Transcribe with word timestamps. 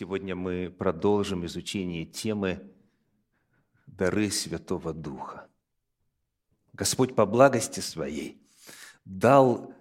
Сегодня 0.00 0.36
мы 0.36 0.70
продолжим 0.70 1.44
изучение 1.46 2.04
темы 2.06 2.72
«Дары 3.88 4.30
Святого 4.30 4.94
Духа». 4.94 5.48
Господь 6.72 7.16
по 7.16 7.26
благости 7.26 7.80
Своей 7.80 8.40
дал 9.04 9.74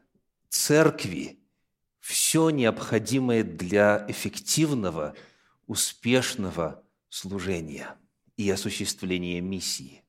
Церкви 0.50 1.40
все 2.00 2.50
необходимое 2.50 3.44
для 3.44 4.08
эффективного, 4.10 5.16
успешного 5.68 6.84
служения 7.10 7.96
и 8.38 8.50
осуществления 8.50 9.40
миссии. 9.40 10.04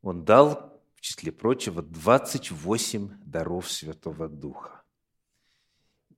Он 0.00 0.24
дал, 0.24 0.80
в 0.94 1.00
числе 1.00 1.32
прочего, 1.32 1.82
28 1.82 3.18
даров 3.24 3.68
Святого 3.68 4.28
Духа. 4.28 4.84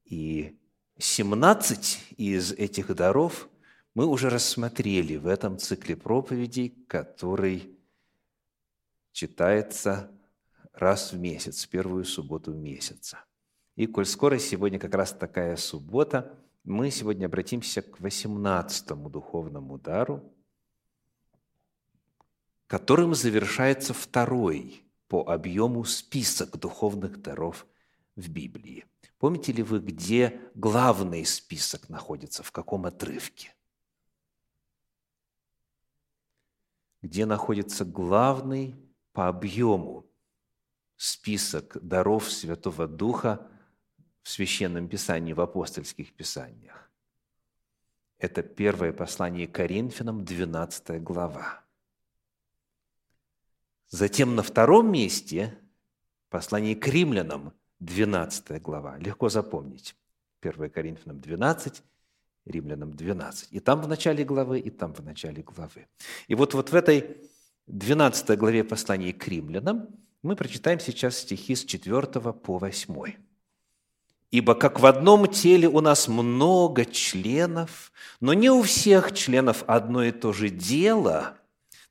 И 0.04 0.58
17 0.98 2.14
из 2.16 2.52
этих 2.52 2.94
даров 2.94 3.48
мы 3.94 4.06
уже 4.06 4.30
рассмотрели 4.30 5.16
в 5.16 5.26
этом 5.26 5.58
цикле 5.58 5.96
проповедей, 5.96 6.70
который 6.86 7.76
читается 9.12 10.10
раз 10.72 11.12
в 11.12 11.18
месяц, 11.18 11.66
первую 11.66 12.04
субботу 12.04 12.52
месяца. 12.52 13.24
И 13.76 13.86
коль 13.86 14.06
скоро 14.06 14.38
сегодня 14.38 14.78
как 14.78 14.94
раз 14.94 15.12
такая 15.12 15.56
суббота, 15.56 16.34
мы 16.64 16.90
сегодня 16.90 17.26
обратимся 17.26 17.82
к 17.82 18.00
18 18.00 18.86
духовному 19.10 19.78
дару, 19.78 20.22
которым 22.66 23.14
завершается 23.14 23.92
второй 23.92 24.82
по 25.08 25.28
объему 25.30 25.84
список 25.84 26.58
духовных 26.58 27.20
даров 27.20 27.66
в 28.16 28.28
Библии. 28.28 28.84
Помните 29.18 29.52
ли 29.52 29.62
вы, 29.62 29.78
где 29.80 30.40
главный 30.54 31.24
список 31.24 31.88
находится, 31.88 32.42
в 32.42 32.52
каком 32.52 32.86
отрывке? 32.86 33.54
Где 37.02 37.26
находится 37.26 37.84
главный 37.84 38.76
по 39.12 39.28
объему 39.28 40.06
список 40.96 41.78
даров 41.82 42.30
Святого 42.30 42.86
Духа 42.86 43.48
в 44.22 44.28
Священном 44.28 44.88
Писании, 44.88 45.32
в 45.32 45.40
апостольских 45.40 46.12
Писаниях? 46.12 46.90
Это 48.18 48.44
первое 48.44 48.92
послание 48.92 49.48
Коринфянам, 49.48 50.24
12 50.24 51.02
глава. 51.02 51.64
Затем 53.88 54.36
на 54.36 54.44
втором 54.44 54.92
месте 54.92 55.58
послание 56.30 56.76
к 56.76 56.86
римлянам, 56.86 57.52
12 57.82 58.62
глава. 58.62 58.96
Легко 58.98 59.28
запомнить. 59.28 59.96
1 60.40 60.70
Коринфянам 60.70 61.20
12, 61.20 61.82
Римлянам 62.46 62.92
12. 62.92 63.48
И 63.50 63.60
там 63.60 63.82
в 63.82 63.88
начале 63.88 64.24
главы, 64.24 64.60
и 64.60 64.70
там 64.70 64.94
в 64.94 65.04
начале 65.04 65.42
главы. 65.42 65.86
И 66.28 66.34
вот, 66.34 66.54
вот 66.54 66.70
в 66.70 66.74
этой 66.74 67.16
12 67.66 68.38
главе 68.38 68.64
послания 68.64 69.12
к 69.12 69.26
римлянам 69.26 69.88
мы 70.22 70.36
прочитаем 70.36 70.78
сейчас 70.78 71.16
стихи 71.18 71.56
с 71.56 71.64
4 71.64 72.02
по 72.32 72.58
8. 72.58 73.14
«Ибо 74.30 74.54
как 74.54 74.80
в 74.80 74.86
одном 74.86 75.26
теле 75.26 75.68
у 75.68 75.80
нас 75.80 76.08
много 76.08 76.84
членов, 76.84 77.92
но 78.20 78.32
не 78.32 78.48
у 78.48 78.62
всех 78.62 79.12
членов 79.12 79.64
одно 79.66 80.04
и 80.04 80.12
то 80.12 80.32
же 80.32 80.48
дело, 80.48 81.36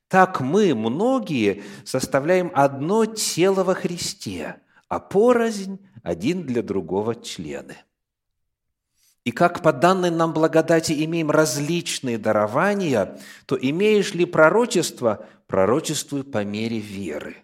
так 0.08 0.42
мы, 0.42 0.74
многие, 0.74 1.64
составляем 1.86 2.52
одно 2.54 3.06
тело 3.06 3.66
во 3.66 3.74
Христе– 3.74 4.56
а 4.92 5.00
порознь 5.00 5.80
один 6.04 6.44
для 6.44 6.62
другого 6.62 7.16
члены. 7.16 7.78
И 9.24 9.32
как 9.32 9.64
по 9.64 9.72
данной 9.72 10.12
нам 10.12 10.34
благодати 10.34 10.92
имеем 11.06 11.32
различные 11.32 12.18
дарования, 12.18 13.18
то 13.46 13.58
имеешь 13.58 14.14
ли 14.14 14.26
пророчество, 14.26 15.26
пророчествуй 15.48 16.26
по 16.26 16.44
мере 16.44 16.80
веры. 16.80 17.38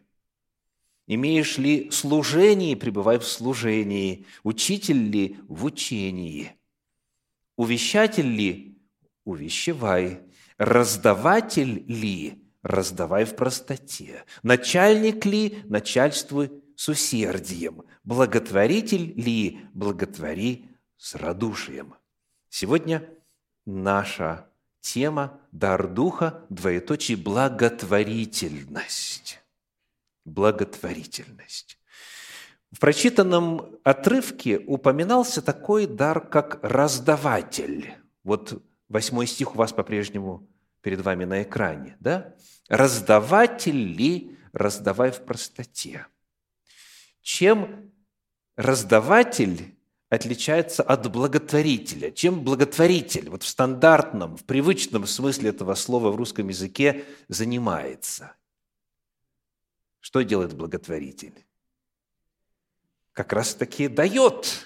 Имеешь 1.05 1.57
ли 1.57 1.89
служение, 1.89 2.75
пребывай 2.75 3.17
в 3.17 3.25
служении. 3.25 4.25
Учитель 4.43 5.09
ли 5.09 5.39
в 5.47 5.63
учении. 5.63 6.51
Увещатель 7.55 8.27
ли, 8.27 8.77
увещевай. 9.23 10.19
Раздаватель 10.57 11.85
ли, 11.87 12.43
раздавай 12.61 13.23
в 13.23 13.37
простоте. 13.37 14.25
Начальник 14.43 15.25
ли, 15.25 15.59
начальствуй 15.63 16.51
с 16.77 16.87
усердием, 16.89 17.83
благотворитель 18.03 19.13
ли 19.19 19.61
благотвори 19.73 20.69
с 20.95 21.15
радушием. 21.15 21.95
Сегодня 22.49 23.09
наша 23.65 24.47
тема 24.79 25.41
«Дар 25.51 25.87
Духа», 25.87 26.45
двоеточие 26.49 27.17
«благотворительность». 27.17 29.41
Благотворительность. 30.23 31.79
В 32.71 32.79
прочитанном 32.79 33.79
отрывке 33.83 34.59
упоминался 34.59 35.41
такой 35.41 35.87
дар, 35.87 36.29
как 36.29 36.59
раздаватель. 36.61 37.95
Вот 38.23 38.63
восьмой 38.87 39.25
стих 39.25 39.55
у 39.55 39.57
вас 39.57 39.73
по-прежнему 39.73 40.47
перед 40.81 41.01
вами 41.01 41.25
на 41.25 41.41
экране, 41.41 41.97
да? 41.99 42.35
«Раздаватель 42.69 43.95
ли, 43.95 44.37
раздавай 44.53 45.09
в 45.09 45.25
простоте» 45.25 46.05
чем 47.27 47.91
раздаватель 48.55 49.75
отличается 50.07 50.81
от 50.81 51.11
благотворителя. 51.11 52.09
Чем 52.09 52.41
благотворитель 52.41 53.29
вот 53.29 53.43
в 53.43 53.47
стандартном, 53.49 54.37
в 54.37 54.45
привычном 54.45 55.05
смысле 55.05 55.49
этого 55.49 55.75
слова 55.75 56.09
в 56.09 56.15
русском 56.15 56.47
языке 56.47 57.03
занимается? 57.27 58.31
Что 59.99 60.21
делает 60.21 60.53
благотворитель? 60.53 61.45
Как 63.11 63.33
раз 63.33 63.55
таки 63.55 63.89
дает. 63.89 64.65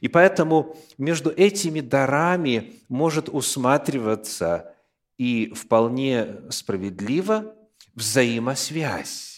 И 0.00 0.06
поэтому 0.06 0.76
между 0.96 1.28
этими 1.28 1.80
дарами 1.80 2.80
может 2.88 3.28
усматриваться 3.28 4.76
и 5.16 5.52
вполне 5.54 6.36
справедливо 6.50 7.52
взаимосвязь. 7.96 9.37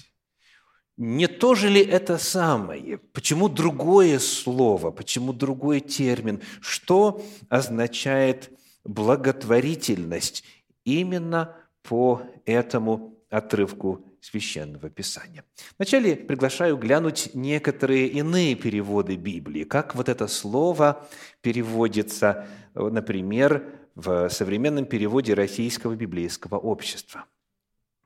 Не 1.01 1.29
то 1.29 1.55
же 1.55 1.71
ли 1.71 1.81
это 1.81 2.19
самое? 2.19 2.99
Почему 2.99 3.49
другое 3.49 4.19
слово? 4.19 4.91
Почему 4.91 5.33
другой 5.33 5.81
термин? 5.81 6.43
Что 6.61 7.25
означает 7.49 8.51
благотворительность 8.85 10.45
именно 10.85 11.57
по 11.83 12.21
этому 12.45 13.15
отрывку 13.31 14.05
Священного 14.21 14.91
Писания. 14.91 15.43
Вначале 15.79 16.17
приглашаю 16.17 16.77
глянуть 16.77 17.31
некоторые 17.33 18.07
иные 18.09 18.55
переводы 18.55 19.17
Библии, 19.17 19.65
как 19.65 19.95
вот 19.95 20.11
это 20.11 20.27
слово 20.27 21.09
переводится, 21.41 22.47
например, 22.75 23.65
в 23.95 24.29
современном 24.29 24.85
переводе 24.85 25.33
Российского 25.33 25.95
библейского 25.95 26.57
общества. 26.57 27.25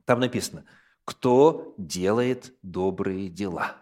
Там 0.04 0.20
написано– 0.20 0.64
кто 1.04 1.74
делает 1.78 2.54
добрые 2.62 3.28
дела. 3.28 3.76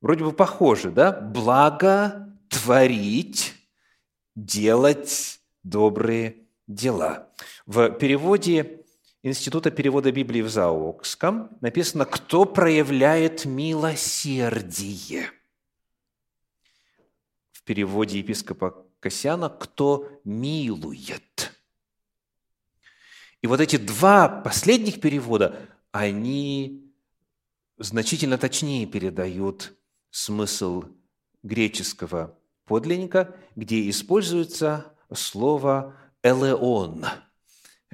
Вроде 0.00 0.24
бы 0.24 0.32
похоже, 0.32 0.90
да? 0.90 1.12
Благо 1.12 2.36
творить, 2.48 3.54
делать 4.34 5.40
добрые 5.62 6.46
дела. 6.66 7.30
В 7.66 7.90
переводе 7.90 8.84
Института 9.22 9.70
перевода 9.70 10.10
Библии 10.10 10.42
в 10.42 10.50
Заокском 10.50 11.56
написано 11.60 12.04
«Кто 12.04 12.44
проявляет 12.44 13.44
милосердие». 13.44 15.30
В 17.52 17.62
переводе 17.62 18.18
епископа 18.18 18.84
Косяна 18.98 19.48
«Кто 19.48 20.20
милует». 20.24 21.61
И 23.42 23.48
вот 23.48 23.60
эти 23.60 23.76
два 23.76 24.28
последних 24.28 25.00
перевода, 25.00 25.68
они 25.90 26.92
значительно 27.76 28.38
точнее 28.38 28.86
передают 28.86 29.76
смысл 30.10 30.84
греческого 31.42 32.38
подлинника, 32.66 33.34
где 33.56 33.90
используется 33.90 34.94
слово 35.12 35.96
«элеон». 36.22 37.04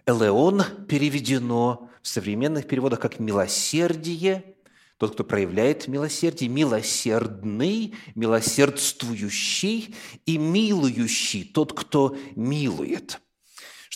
«Элеон» 0.04 0.62
переведено 0.86 1.90
в 2.02 2.08
современных 2.08 2.68
переводах 2.68 3.00
как 3.00 3.18
«милосердие», 3.18 4.54
тот, 4.98 5.14
кто 5.14 5.24
проявляет 5.24 5.86
милосердие, 5.86 6.50
милосердный, 6.50 7.94
милосердствующий 8.16 9.94
и 10.26 10.38
милующий, 10.38 11.44
тот, 11.44 11.72
кто 11.72 12.16
милует– 12.34 13.20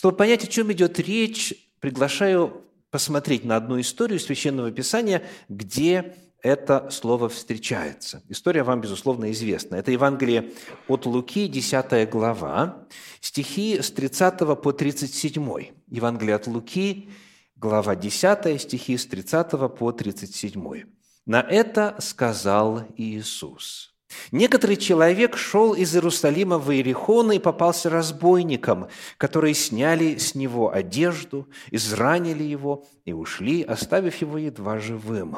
чтобы 0.03 0.17
понять, 0.17 0.43
о 0.43 0.47
чем 0.47 0.69
идет 0.73 0.99
речь, 0.99 1.53
приглашаю 1.79 2.65
посмотреть 2.91 3.45
на 3.45 3.55
одну 3.55 3.79
историю 3.79 4.19
Священного 4.19 4.69
Писания, 4.69 5.23
где 5.47 6.17
это 6.41 6.89
слово 6.89 7.29
встречается. 7.29 8.21
История 8.27 8.63
вам, 8.63 8.81
безусловно, 8.81 9.31
известна. 9.31 9.77
Это 9.77 9.91
Евангелие 9.91 10.51
от 10.89 11.05
Луки, 11.05 11.47
10 11.47 12.09
глава, 12.09 12.85
стихи 13.21 13.81
с 13.81 13.91
30 13.91 14.61
по 14.61 14.73
37. 14.73 15.71
Евангелие 15.87 16.35
от 16.35 16.47
Луки, 16.47 17.09
глава 17.55 17.95
10, 17.95 18.61
стихи 18.61 18.97
с 18.97 19.05
30 19.05 19.51
по 19.73 19.93
37. 19.93 20.83
На 21.25 21.39
это 21.39 21.95
сказал 21.99 22.83
Иисус. 22.97 23.92
Некоторый 24.31 24.77
человек 24.77 25.37
шел 25.37 25.73
из 25.73 25.95
Иерусалима 25.95 26.57
в 26.57 26.71
Иерихон 26.71 27.31
и 27.31 27.39
попался 27.39 27.89
разбойникам, 27.89 28.87
которые 29.17 29.53
сняли 29.53 30.17
с 30.17 30.35
него 30.35 30.73
одежду, 30.73 31.47
изранили 31.71 32.43
его 32.43 32.85
и 33.05 33.13
ушли, 33.13 33.63
оставив 33.63 34.15
его 34.17 34.37
едва 34.37 34.79
живым. 34.79 35.37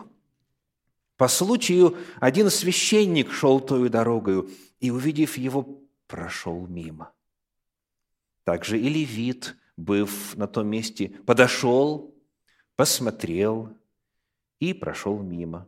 По 1.18 1.28
случаю 1.28 1.98
один 2.20 2.50
священник 2.50 3.32
шел 3.32 3.60
той 3.60 3.90
дорогою 3.90 4.50
и, 4.80 4.92
увидев 4.92 5.38
его, 5.38 5.82
прошел 6.08 6.68
мимо. 6.68 7.12
Также 8.44 8.80
и 8.80 8.90
левит, 8.90 9.56
быв 9.78 10.36
на 10.36 10.48
том 10.48 10.68
месте, 10.68 11.10
подошел, 11.26 12.14
посмотрел 12.76 13.70
и 14.60 14.74
прошел 14.74 15.20
мимо. 15.22 15.68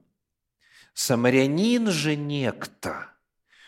Самарянин 0.97 1.91
же 1.91 2.15
некто, 2.15 3.11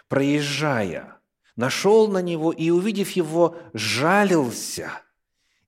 проезжая, 0.08 1.20
нашел 1.56 2.08
на 2.08 2.24
него 2.24 2.52
и, 2.52 2.72
увидев 2.72 3.12
его, 3.12 3.56
жалился, 3.76 4.90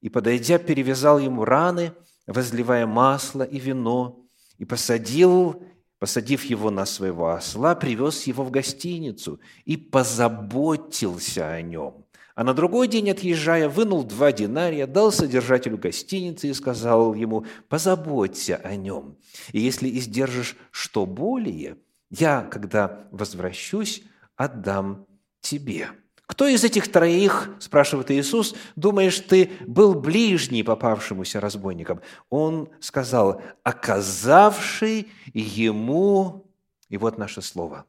и, 0.01 0.09
подойдя, 0.09 0.57
перевязал 0.57 1.19
ему 1.19 1.45
раны, 1.45 1.93
возливая 2.25 2.87
масло 2.87 3.43
и 3.43 3.59
вино, 3.59 4.25
и 4.57 4.65
посадил 4.65 5.63
посадив 5.99 6.45
его 6.45 6.71
на 6.71 6.87
своего 6.87 7.29
осла, 7.29 7.75
привез 7.75 8.23
его 8.23 8.43
в 8.43 8.49
гостиницу 8.49 9.39
и 9.65 9.77
позаботился 9.77 11.47
о 11.47 11.61
нем. 11.61 12.00
А 12.41 12.43
на 12.43 12.55
другой 12.55 12.87
день, 12.87 13.11
отъезжая, 13.11 13.69
вынул 13.69 14.03
два 14.03 14.31
динария, 14.31 14.87
дал 14.87 15.11
содержателю 15.11 15.77
гостиницы 15.77 16.47
и 16.47 16.53
сказал 16.55 17.13
ему, 17.13 17.45
позаботься 17.69 18.55
о 18.55 18.75
нем. 18.75 19.15
И 19.51 19.59
если 19.59 19.87
издержишь 19.87 20.57
что 20.71 21.05
более, 21.05 21.77
я, 22.09 22.41
когда 22.41 23.05
возвращусь, 23.11 24.01
отдам 24.35 25.05
тебе». 25.39 25.89
Кто 26.25 26.47
из 26.47 26.63
этих 26.63 26.91
троих, 26.91 27.51
спрашивает 27.59 28.09
Иисус, 28.09 28.55
думаешь, 28.75 29.19
ты 29.19 29.51
был 29.67 29.93
ближний 29.93 30.63
попавшемуся 30.63 31.39
разбойникам? 31.39 32.01
Он 32.31 32.69
сказал, 32.79 33.43
оказавший 33.61 35.09
ему, 35.31 36.51
и 36.89 36.97
вот 36.97 37.19
наше 37.19 37.43
слово, 37.43 37.85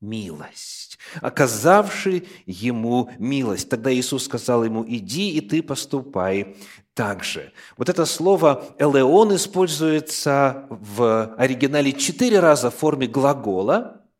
милость, 0.00 0.98
оказавший 1.20 2.28
ему 2.46 3.10
милость. 3.18 3.68
Тогда 3.68 3.92
Иисус 3.92 4.24
сказал 4.24 4.64
ему, 4.64 4.84
иди 4.86 5.30
и 5.30 5.40
ты 5.40 5.62
поступай 5.62 6.56
так 6.94 7.24
же. 7.24 7.52
Вот 7.76 7.88
это 7.88 8.06
слово 8.06 8.74
«элеон» 8.78 9.34
используется 9.34 10.66
в 10.70 11.34
оригинале 11.36 11.92
четыре 11.92 12.40
раза 12.40 12.70
в 12.70 12.76
форме 12.76 13.06
глагола– 13.06 13.96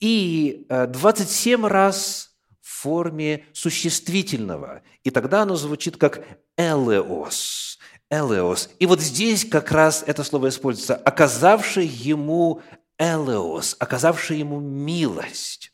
и 0.00 0.66
27 0.68 1.64
э, 1.64 1.68
раз 1.68 2.30
в 2.60 2.82
форме 2.82 3.46
существительного. 3.52 4.82
И 5.02 5.10
тогда 5.10 5.42
оно 5.42 5.56
звучит 5.56 5.96
как 5.96 6.24
«элеос». 6.56 7.78
«Элеос». 8.10 8.70
И 8.78 8.86
вот 8.86 9.00
здесь 9.00 9.44
как 9.44 9.72
раз 9.72 10.04
это 10.06 10.22
слово 10.24 10.48
используется 10.48 10.94
«оказавший 10.94 11.86
ему 11.86 12.62
элеос», 13.04 13.76
«оказавший 13.78 14.38
ему 14.38 14.60
милость». 14.60 15.72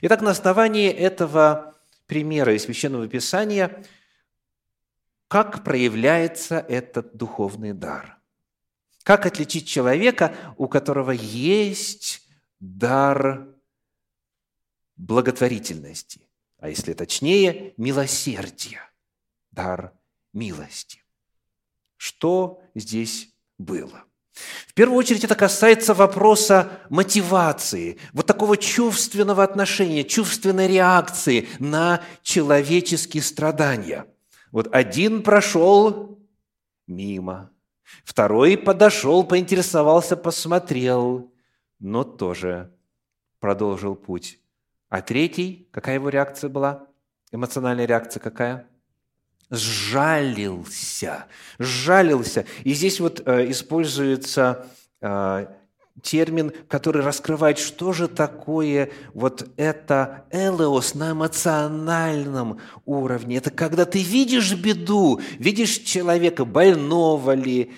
Итак, 0.00 0.20
на 0.20 0.30
основании 0.30 0.90
этого 0.90 1.74
примера 2.06 2.54
из 2.54 2.64
Священного 2.64 3.08
Писания, 3.08 3.84
как 5.28 5.64
проявляется 5.64 6.58
этот 6.58 7.16
духовный 7.16 7.72
дар? 7.72 8.18
Как 9.02 9.26
отличить 9.26 9.68
человека, 9.68 10.34
у 10.56 10.68
которого 10.68 11.10
есть 11.10 12.22
дар 12.60 13.48
благотворительности, 14.96 16.28
а 16.58 16.68
если 16.68 16.92
точнее, 16.92 17.74
милосердия, 17.76 18.80
дар 19.50 19.92
милости. 20.32 21.02
Что 21.96 22.62
здесь 22.74 23.30
было? 23.58 24.04
В 24.66 24.74
первую 24.74 24.98
очередь 24.98 25.24
это 25.24 25.36
касается 25.36 25.94
вопроса 25.94 26.80
мотивации, 26.90 27.98
вот 28.12 28.26
такого 28.26 28.56
чувственного 28.56 29.44
отношения, 29.44 30.02
чувственной 30.02 30.66
реакции 30.66 31.48
на 31.60 32.02
человеческие 32.22 33.22
страдания. 33.22 34.06
Вот 34.50 34.68
один 34.74 35.22
прошел 35.22 36.18
мимо, 36.86 37.50
второй 38.04 38.58
подошел, 38.58 39.24
поинтересовался, 39.24 40.16
посмотрел, 40.16 41.32
но 41.78 42.02
тоже 42.02 42.72
продолжил 43.38 43.94
путь. 43.94 44.40
А 44.88 45.00
третий, 45.00 45.68
какая 45.70 45.96
его 45.96 46.08
реакция 46.08 46.50
была? 46.50 46.86
Эмоциональная 47.30 47.86
реакция 47.86 48.20
какая? 48.20 48.68
Сжалился. 49.56 51.26
Сжалился. 51.58 52.46
И 52.64 52.74
здесь 52.74 53.00
вот 53.00 53.22
э, 53.24 53.50
используется 53.50 54.66
э, 55.00 55.46
термин, 56.02 56.52
который 56.68 57.02
раскрывает, 57.02 57.58
что 57.58 57.92
же 57.92 58.08
такое 58.08 58.90
вот 59.12 59.48
это 59.56 60.24
элеос 60.30 60.94
на 60.94 61.12
эмоциональном 61.12 62.60
уровне. 62.84 63.36
Это 63.36 63.50
когда 63.50 63.84
ты 63.84 64.02
видишь 64.02 64.54
беду, 64.54 65.20
видишь 65.38 65.78
человека 65.78 66.44
больного 66.44 67.32
ли, 67.34 67.72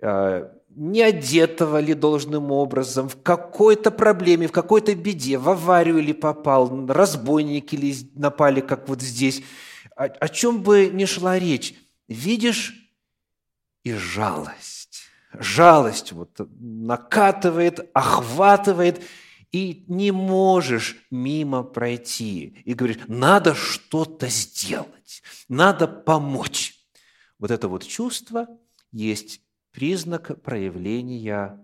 э, 0.00 0.48
не 0.74 1.02
одетого 1.02 1.80
ли 1.80 1.94
должным 1.94 2.52
образом, 2.52 3.08
в 3.08 3.20
какой-то 3.22 3.90
проблеме, 3.90 4.46
в 4.46 4.52
какой-то 4.52 4.94
беде, 4.94 5.36
в 5.36 5.48
аварию 5.48 6.00
ли 6.00 6.12
попал, 6.12 6.86
разбойники 6.88 7.74
ли 7.74 7.94
напали, 8.14 8.60
как 8.60 8.88
вот 8.88 9.02
здесь. 9.02 9.42
О, 9.98 10.04
о 10.04 10.28
чем 10.28 10.62
бы 10.62 10.90
ни 10.92 11.06
шла 11.06 11.40
речь, 11.40 11.74
видишь 12.06 12.72
и 13.82 13.92
жалость. 13.92 15.02
Жалость 15.32 16.12
вот 16.12 16.38
накатывает, 16.60 17.90
охватывает, 17.94 19.02
и 19.50 19.84
не 19.88 20.12
можешь 20.12 21.04
мимо 21.10 21.64
пройти. 21.64 22.62
И 22.64 22.74
говоришь, 22.74 22.98
надо 23.08 23.56
что-то 23.56 24.28
сделать, 24.28 25.22
надо 25.48 25.88
помочь. 25.88 26.76
Вот 27.40 27.50
это 27.50 27.66
вот 27.66 27.84
чувство 27.84 28.46
есть 28.92 29.40
признак 29.72 30.40
проявления 30.42 31.58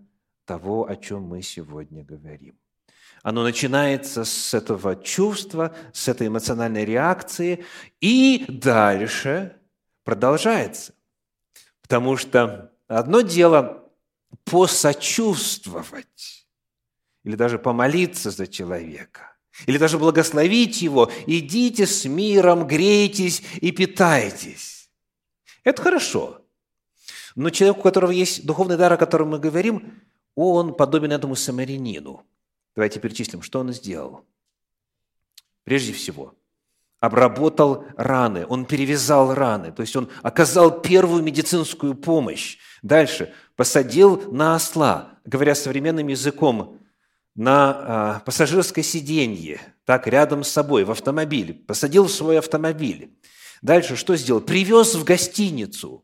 того, 0.44 0.88
о 0.88 0.96
чем 0.96 1.22
мы 1.22 1.40
сегодня 1.40 2.02
говорим. 2.04 2.58
Оно 3.24 3.42
начинается 3.42 4.24
с 4.24 4.54
этого 4.54 4.94
чувства, 4.94 5.74
с 5.92 6.08
этой 6.08 6.28
эмоциональной 6.28 6.84
реакции, 6.84 7.64
и 8.00 8.44
дальше 8.48 9.56
продолжается. 10.04 10.94
Потому 11.80 12.16
что 12.16 12.70
одно 12.86 13.22
дело 13.22 13.90
посочувствовать 14.44 16.46
или 17.24 17.34
даже 17.34 17.58
помолиться 17.58 18.30
за 18.30 18.46
человека, 18.46 19.36
или 19.66 19.78
даже 19.78 19.98
благословить 19.98 20.82
его, 20.82 21.10
идите 21.26 21.86
с 21.86 22.04
миром, 22.04 22.66
грейтесь 22.66 23.42
и 23.60 23.72
питайтесь. 23.72 24.90
Это 25.64 25.82
хорошо– 25.82 26.40
но 27.36 27.50
человек, 27.50 27.78
у 27.78 27.82
которого 27.82 28.12
есть 28.12 28.46
духовный 28.46 28.76
дар, 28.76 28.92
о 28.92 28.96
котором 28.96 29.30
мы 29.30 29.40
говорим, 29.40 30.02
он 30.36 30.74
подобен 30.74 31.10
этому 31.10 31.34
самарянину. 31.34 32.24
Давайте 32.74 33.00
перечислим, 33.00 33.42
что 33.42 33.60
он 33.60 33.72
сделал. 33.72 34.24
Прежде 35.64 35.92
всего, 35.92 36.34
обработал 37.00 37.84
раны, 37.96 38.46
он 38.46 38.66
перевязал 38.66 39.34
раны, 39.34 39.72
то 39.72 39.82
есть 39.82 39.94
он 39.96 40.08
оказал 40.22 40.80
первую 40.80 41.22
медицинскую 41.22 41.94
помощь. 41.94 42.58
Дальше, 42.82 43.32
посадил 43.56 44.30
на 44.32 44.54
осла, 44.54 45.18
говоря 45.24 45.54
современным 45.54 46.08
языком, 46.08 46.80
на 47.34 47.70
а, 47.70 48.20
пассажирское 48.20 48.84
сиденье, 48.84 49.60
так, 49.84 50.06
рядом 50.06 50.44
с 50.44 50.48
собой, 50.48 50.84
в 50.84 50.90
автомобиль, 50.90 51.64
посадил 51.66 52.04
в 52.04 52.12
свой 52.12 52.38
автомобиль. 52.38 53.18
Дальше 53.60 53.96
что 53.96 54.14
сделал? 54.16 54.40
Привез 54.40 54.94
в 54.94 55.04
гостиницу 55.04 56.03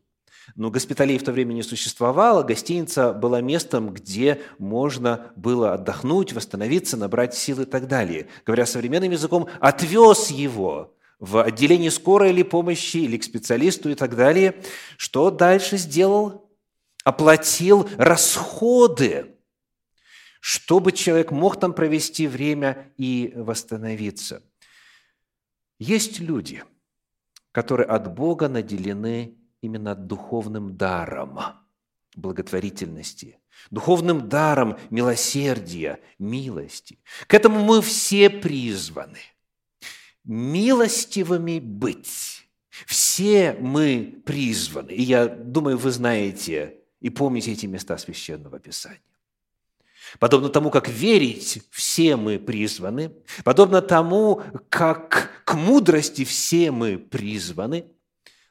но 0.55 0.69
госпиталей 0.69 1.17
в 1.17 1.23
то 1.23 1.31
время 1.31 1.53
не 1.53 1.63
существовало, 1.63 2.43
гостиница 2.43 3.13
была 3.13 3.41
местом, 3.41 3.93
где 3.93 4.41
можно 4.57 5.31
было 5.35 5.73
отдохнуть, 5.73 6.33
восстановиться, 6.33 6.97
набрать 6.97 7.33
силы 7.33 7.63
и 7.63 7.65
так 7.65 7.87
далее. 7.87 8.27
Говоря 8.45 8.65
современным 8.65 9.11
языком, 9.11 9.47
отвез 9.59 10.29
его 10.29 10.95
в 11.19 11.41
отделение 11.41 11.91
скорой 11.91 12.31
или 12.31 12.43
помощи, 12.43 12.97
или 12.97 13.17
к 13.17 13.23
специалисту 13.23 13.89
и 13.89 13.95
так 13.95 14.15
далее. 14.15 14.55
Что 14.97 15.29
дальше 15.31 15.77
сделал? 15.77 16.49
Оплатил 17.03 17.87
расходы 17.97 19.35
чтобы 20.41 20.91
человек 20.91 21.31
мог 21.31 21.59
там 21.59 21.71
провести 21.71 22.27
время 22.27 22.91
и 22.97 23.31
восстановиться. 23.35 24.43
Есть 25.77 26.19
люди, 26.19 26.63
которые 27.51 27.87
от 27.87 28.13
Бога 28.13 28.49
наделены 28.49 29.37
именно 29.61 29.95
духовным 29.95 30.75
даром 30.75 31.39
благотворительности, 32.15 33.39
духовным 33.69 34.27
даром 34.27 34.77
милосердия, 34.89 35.99
милости. 36.19 36.99
К 37.27 37.35
этому 37.35 37.63
мы 37.63 37.81
все 37.81 38.29
призваны. 38.29 39.19
Милостивыми 40.23 41.59
быть. 41.59 42.47
Все 42.85 43.53
мы 43.59 44.21
призваны. 44.25 44.91
И 44.91 45.01
я 45.03 45.27
думаю, 45.27 45.77
вы 45.77 45.91
знаете 45.91 46.77
и 46.99 47.09
помните 47.09 47.51
эти 47.51 47.65
места 47.65 47.97
Священного 47.97 48.59
Писания. 48.59 49.01
Подобно 50.19 50.49
тому, 50.49 50.71
как 50.71 50.89
верить 50.89 51.63
все 51.71 52.15
мы 52.17 52.37
призваны, 52.37 53.13
подобно 53.43 53.81
тому, 53.81 54.41
как 54.69 55.43
к 55.45 55.53
мудрости 55.53 56.25
все 56.25 56.71
мы 56.71 56.97
призваны, 56.97 57.85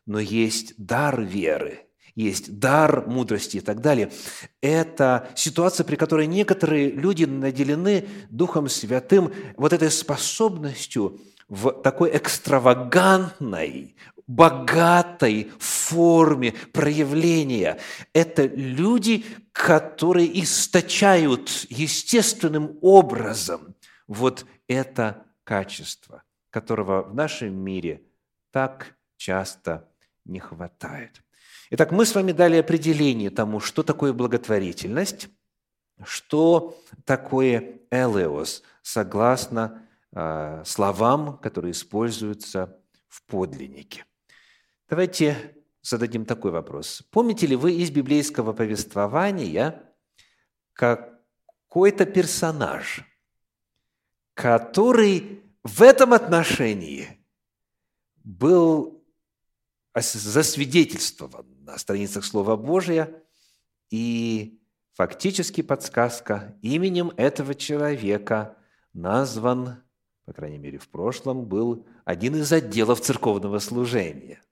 но 0.07 0.19
есть 0.19 0.75
дар 0.77 1.21
веры, 1.21 1.87
есть 2.15 2.59
дар 2.59 3.07
мудрости 3.07 3.59
и 3.59 3.61
так 3.61 3.81
далее. 3.81 4.11
Это 4.61 5.29
ситуация, 5.37 5.85
при 5.85 5.97
которой 5.97 6.27
некоторые 6.27 6.91
люди 6.91 7.25
наделены 7.25 8.07
Духом 8.31 8.69
Святым 8.69 9.33
вот 9.57 9.73
этой 9.73 9.91
способностью 9.91 11.21
в 11.49 11.73
такой 11.73 12.17
экстравагантной, 12.17 13.97
богатой 14.27 15.51
форме 15.59 16.53
проявления. 16.73 17.79
Это 18.13 18.47
люди, 18.47 19.25
которые 19.53 20.41
источают 20.43 21.67
естественным 21.69 22.79
образом 22.81 23.75
вот 24.07 24.47
это 24.69 25.27
качество, 25.43 26.23
которого 26.51 27.03
в 27.03 27.15
нашем 27.15 27.55
мире 27.55 28.03
так 28.53 28.97
часто 29.17 29.90
не 30.31 30.39
хватает. 30.41 31.23
Итак, 31.71 31.93
мы 31.93 32.07
с 32.07 32.15
вами 32.15 32.33
дали 32.33 32.57
определение 32.57 33.31
тому, 33.31 33.61
что 33.61 33.83
такое 33.83 34.13
благотворительность, 34.13 35.29
что 36.05 36.79
такое 37.05 37.81
элеос, 37.91 38.63
согласно 38.83 39.87
э, 40.13 40.63
словам, 40.65 41.39
которые 41.39 41.73
используются 41.73 42.81
в 43.09 43.23
подлиннике. 43.27 44.05
Давайте 44.89 45.55
зададим 45.83 46.25
такой 46.25 46.51
вопрос. 46.51 47.03
Помните 47.11 47.47
ли 47.47 47.57
вы 47.57 47.75
из 47.75 47.91
библейского 47.91 48.53
повествования 48.53 49.83
какой-то 50.73 52.07
персонаж, 52.07 53.05
который 54.35 55.43
в 55.63 55.83
этом 55.83 56.13
отношении 56.13 57.25
был 58.25 59.00
засвидетельствован 59.95 61.47
на 61.65 61.79
страницах 61.79 62.25
Слова 62.25 62.57
Божия, 62.57 63.23
и 63.91 64.61
фактически 64.95 65.63
подсказка 65.63 66.57
именем 66.63 67.13
этого 67.17 67.55
человека 67.55 68.57
назван, 68.93 69.83
по 70.25 70.33
крайней 70.33 70.59
мере 70.59 70.79
в 70.79 70.89
прошлом, 70.89 71.47
был 71.47 71.87
один 72.05 72.37
из 72.37 72.53
отделов 72.53 73.01
церковного 73.01 73.59
служения– 73.59 74.41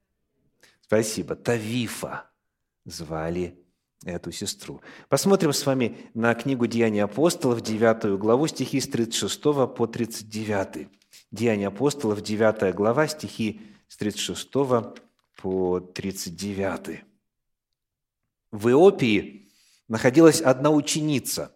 Спасибо. 0.89 1.37
Тавифа 1.37 2.31
звали 2.87 3.63
эту 4.07 4.33
сестру. 4.33 4.81
Посмотрим 5.11 5.53
с 5.53 5.67
вами 5.67 6.11
на 6.15 6.35
книгу 6.35 6.67
«Деяния 6.67 7.05
апостолов», 7.05 7.61
9 7.61 8.19
главу, 8.19 8.47
стихи 8.47 8.81
с 8.81 8.89
36 8.89 9.43
по 9.43 9.87
39. 9.87 10.89
«Деяния 11.31 11.67
апостолов», 11.67 12.23
9 12.23 12.75
глава, 12.75 13.07
стихи 13.07 13.61
с 13.87 13.99
36 13.99 14.51
по 14.51 14.95
39. 15.43 17.05
В 18.51 18.69
Иопии 18.69 19.51
находилась 19.89 20.41
одна 20.41 20.71
ученица 20.71 21.55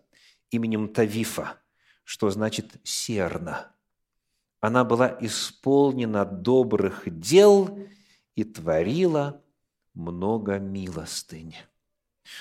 именем 0.51 0.89
Тавифа, 0.89 1.59
что 2.05 2.31
значит 2.31 2.81
«серна». 2.85 3.75
Она 4.61 4.85
была 4.85 5.17
исполнена 5.21 6.25
добрых 6.25 7.03
дел– 7.07 7.79
и 8.35 8.45
творила 8.45 9.43
много 9.95 10.59
милостынь. 10.59 11.57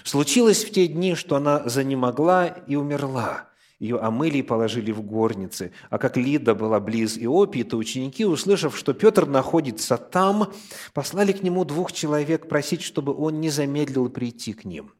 Случилось 0.03 0.63
в 0.63 0.71
те 0.71 0.87
дни, 0.87 1.15
что 1.15 1.35
она 1.35 1.67
занемогла 1.67 2.47
и 2.47 2.75
умерла. 2.75 3.49
Ее 3.81 3.97
омыли 3.97 4.37
и 4.37 4.43
положили 4.43 4.91
в 4.91 5.01
горницы. 5.01 5.71
А 5.89 5.97
как 5.97 6.15
Лида 6.15 6.53
была 6.53 6.79
близ 6.79 7.17
Иопии, 7.17 7.63
то 7.63 7.77
ученики, 7.77 8.23
услышав, 8.23 8.77
что 8.77 8.93
Петр 8.93 9.25
находится 9.25 9.97
там, 9.97 10.53
послали 10.93 11.31
к 11.31 11.41
нему 11.41 11.65
двух 11.65 11.91
человек 11.91 12.47
просить, 12.47 12.83
чтобы 12.83 13.11
он 13.11 13.41
не 13.41 13.49
замедлил 13.49 14.07
прийти 14.11 14.53
к 14.53 14.65
ним. 14.65 14.93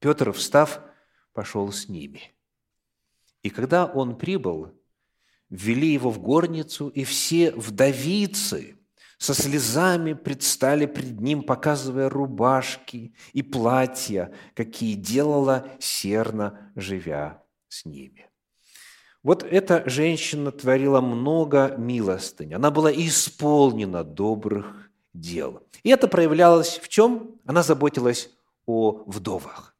Петр, 0.00 0.32
встав, 0.32 0.80
пошел 1.32 1.72
с 1.72 1.88
ними. 1.88 2.34
И 3.42 3.48
когда 3.48 3.86
он 3.86 4.16
прибыл, 4.18 4.74
ввели 5.48 5.94
его 5.94 6.10
в 6.10 6.18
горницу, 6.18 6.88
и 6.88 7.04
все 7.04 7.52
вдовицы– 7.52 8.76
со 9.18 9.34
слезами 9.34 10.14
предстали 10.14 10.84
пред 10.84 11.20
ним, 11.20 11.44
показывая 11.44 12.08
рубашки 12.08 13.14
и 13.32 13.40
платья, 13.40 14.32
какие 14.52 14.94
делала 14.94 15.68
серна, 15.78 16.72
живя 16.74 17.41
с 17.72 17.86
ними. 17.86 18.28
Вот 19.22 19.44
эта 19.44 19.88
женщина 19.88 20.50
творила 20.52 21.00
много 21.00 21.74
милостынь. 21.78 22.52
Она 22.54 22.70
была 22.70 22.92
исполнена 22.92 24.04
добрых 24.04 24.90
дел. 25.14 25.66
И 25.82 25.90
это 25.90 26.08
проявлялось 26.08 26.78
в 26.78 26.88
чем? 26.88 27.40
Она 27.46 27.62
заботилась 27.62 28.30
о 28.66 29.04
вдовах. 29.06 29.74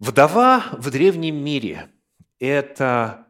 Вдова 0.00 0.64
в 0.72 0.90
древнем 0.90 1.36
мире– 1.36 1.90
это 2.40 3.26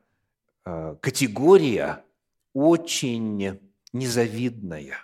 э, 0.65 0.97
категория 1.01 2.05
очень 2.53 3.61
незавидная. 3.93 4.99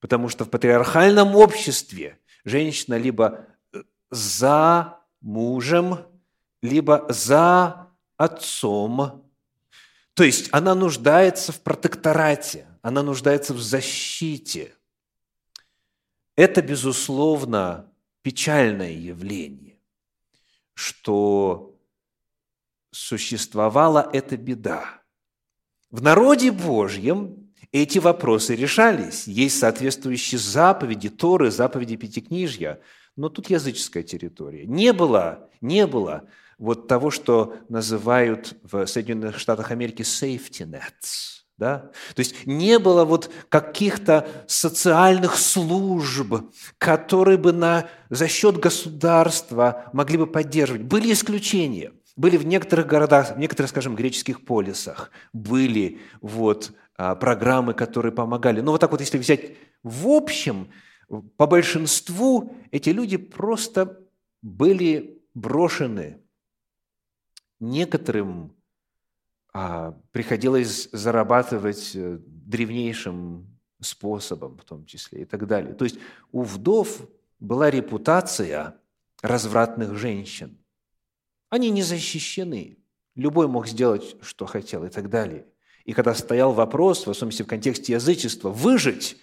Потому 0.00 0.28
что 0.28 0.44
в 0.44 0.50
патриархальном 0.50 1.36
обществе 1.36 2.18
женщина 2.44 2.96
либо 2.96 3.46
э, 3.72 3.82
за 4.10 4.98
мужем, 5.20 5.98
либо 6.62 7.06
за 7.08 7.88
отцом. 8.16 9.24
То 10.14 10.24
есть 10.24 10.48
она 10.52 10.74
нуждается 10.74 11.52
в 11.52 11.60
протекторате, 11.60 12.66
она 12.82 13.02
нуждается 13.02 13.54
в 13.54 13.60
защите. 13.60 14.74
Это, 16.36 16.62
безусловно, 16.62 17.90
печальное 18.22 18.92
явление, 18.92 19.78
что 20.74 21.76
существовала 22.90 24.08
эта 24.12 24.36
беда. 24.36 25.02
В 25.90 26.02
народе 26.02 26.50
Божьем 26.50 27.52
эти 27.72 27.98
вопросы 27.98 28.54
решались. 28.54 29.26
Есть 29.26 29.58
соответствующие 29.58 30.38
заповеди 30.38 31.08
Торы, 31.08 31.50
заповеди 31.50 31.96
Пятикнижья, 31.96 32.80
но 33.16 33.28
тут 33.28 33.50
языческая 33.50 34.02
территория. 34.02 34.66
Не 34.66 34.92
было, 34.92 35.48
не 35.60 35.86
было 35.86 36.28
вот 36.60 36.86
того, 36.86 37.10
что 37.10 37.56
называют 37.68 38.54
в 38.62 38.86
Соединенных 38.86 39.38
Штатах 39.38 39.70
Америки 39.70 40.02
safety 40.02 40.66
nets. 40.66 41.40
Да? 41.56 41.90
То 42.14 42.20
есть 42.20 42.46
не 42.46 42.78
было 42.78 43.04
вот 43.04 43.30
каких-то 43.48 44.28
социальных 44.46 45.36
служб, 45.36 46.34
которые 46.78 47.38
бы 47.38 47.52
на, 47.52 47.88
за 48.10 48.28
счет 48.28 48.58
государства 48.58 49.90
могли 49.92 50.18
бы 50.18 50.26
поддерживать. 50.26 50.82
Были 50.82 51.12
исключения. 51.12 51.92
Были 52.16 52.36
в 52.36 52.46
некоторых 52.46 52.86
городах, 52.86 53.36
в 53.36 53.38
некоторых, 53.38 53.70
скажем, 53.70 53.94
греческих 53.94 54.44
полисах, 54.44 55.10
были 55.32 56.00
вот 56.20 56.72
а, 56.96 57.14
программы, 57.14 57.72
которые 57.72 58.12
помогали. 58.12 58.60
Но 58.60 58.72
вот 58.72 58.80
так 58.80 58.90
вот, 58.90 59.00
если 59.00 59.16
взять 59.16 59.52
в 59.82 60.08
общем, 60.08 60.68
по 61.36 61.46
большинству 61.46 62.54
эти 62.70 62.90
люди 62.90 63.16
просто 63.16 63.98
были 64.42 65.22
брошены. 65.34 66.18
Некоторым 67.60 68.56
а, 69.52 69.92
приходилось 70.12 70.88
зарабатывать 70.92 71.92
э, 71.94 72.18
древнейшим 72.20 73.46
способом, 73.80 74.56
в 74.58 74.64
том 74.64 74.86
числе, 74.86 75.22
и 75.22 75.24
так 75.24 75.46
далее. 75.46 75.74
То 75.74 75.84
есть 75.84 75.98
у 76.32 76.42
вдов 76.42 77.00
была 77.38 77.70
репутация 77.70 78.76
развратных 79.22 79.96
женщин. 79.96 80.58
Они 81.48 81.70
не 81.70 81.82
защищены. 81.82 82.78
Любой 83.14 83.48
мог 83.48 83.66
сделать, 83.66 84.16
что 84.22 84.46
хотел, 84.46 84.84
и 84.84 84.88
так 84.88 85.10
далее. 85.10 85.46
И 85.84 85.92
когда 85.92 86.14
стоял 86.14 86.52
вопрос, 86.52 87.06
в 87.06 87.10
особенности 87.10 87.42
в 87.42 87.46
контексте 87.46 87.94
язычества, 87.94 88.50
выжить 88.50 89.16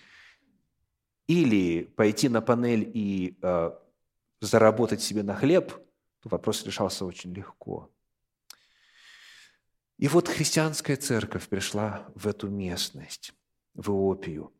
или 1.28 1.84
пойти 1.84 2.30
на 2.30 2.42
панель 2.42 2.90
и 2.94 3.38
э, 3.42 3.72
заработать 4.42 5.02
себе 5.02 5.24
на 5.24 5.36
хлеб, 5.36 5.72
то 6.22 6.30
вопрос 6.30 6.66
решался 6.66 7.06
очень 7.06 7.34
легко. 7.34 7.90
И 9.98 10.08
вот 10.08 10.28
христианская 10.28 10.96
церковь 10.96 11.48
пришла 11.48 12.08
в 12.14 12.28
эту 12.28 12.50
местность, 12.50 13.34
в 13.74 13.90
Иопию. 13.90 14.54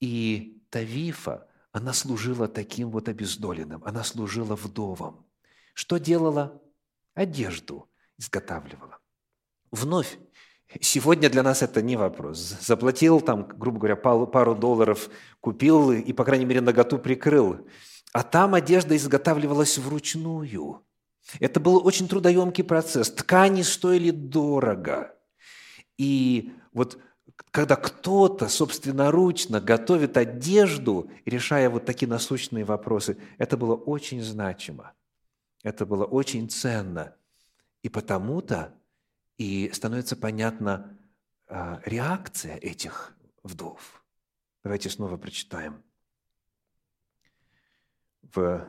И 0.00 0.62
Тавифа, 0.70 1.48
она 1.72 1.92
служила 1.92 2.46
таким 2.46 2.90
вот 2.90 3.08
обездоленным, 3.08 3.82
она 3.84 4.04
служила 4.04 4.54
вдовам. 4.54 5.26
Что 5.74 5.98
делала? 5.98 6.62
Одежду 7.14 7.88
изготавливала. 8.18 8.98
Вновь, 9.70 10.18
сегодня 10.80 11.28
для 11.30 11.42
нас 11.42 11.62
это 11.62 11.82
не 11.82 11.96
вопрос. 11.96 12.38
Заплатил 12.38 13.20
там, 13.20 13.46
грубо 13.48 13.78
говоря, 13.78 13.96
пару 13.96 14.54
долларов, 14.54 15.10
купил 15.40 15.92
и, 15.92 16.12
по 16.12 16.24
крайней 16.24 16.44
мере, 16.44 16.60
наготу 16.60 16.98
прикрыл. 16.98 17.66
А 18.12 18.22
там 18.22 18.54
одежда 18.54 18.96
изготавливалась 18.96 19.78
вручную. 19.78 20.82
Это 21.40 21.60
был 21.60 21.84
очень 21.86 22.08
трудоемкий 22.08 22.64
процесс. 22.64 23.10
Ткани 23.10 23.62
стоили 23.62 24.10
дорого. 24.10 25.14
И 25.98 26.52
вот 26.72 26.98
когда 27.50 27.76
кто-то 27.76 28.48
собственноручно 28.48 29.60
готовит 29.60 30.16
одежду, 30.16 31.10
решая 31.24 31.68
вот 31.68 31.84
такие 31.84 32.08
насущные 32.08 32.64
вопросы, 32.64 33.18
это 33.38 33.56
было 33.56 33.74
очень 33.74 34.22
значимо. 34.22 34.92
Это 35.62 35.84
было 35.84 36.04
очень 36.04 36.48
ценно. 36.48 37.16
И 37.82 37.88
потому-то 37.88 38.74
и 39.36 39.70
становится 39.72 40.16
понятна 40.16 40.96
а, 41.48 41.80
реакция 41.84 42.56
этих 42.56 43.16
вдов. 43.42 44.02
Давайте 44.62 44.90
снова 44.90 45.16
прочитаем. 45.16 45.82
В 48.22 48.66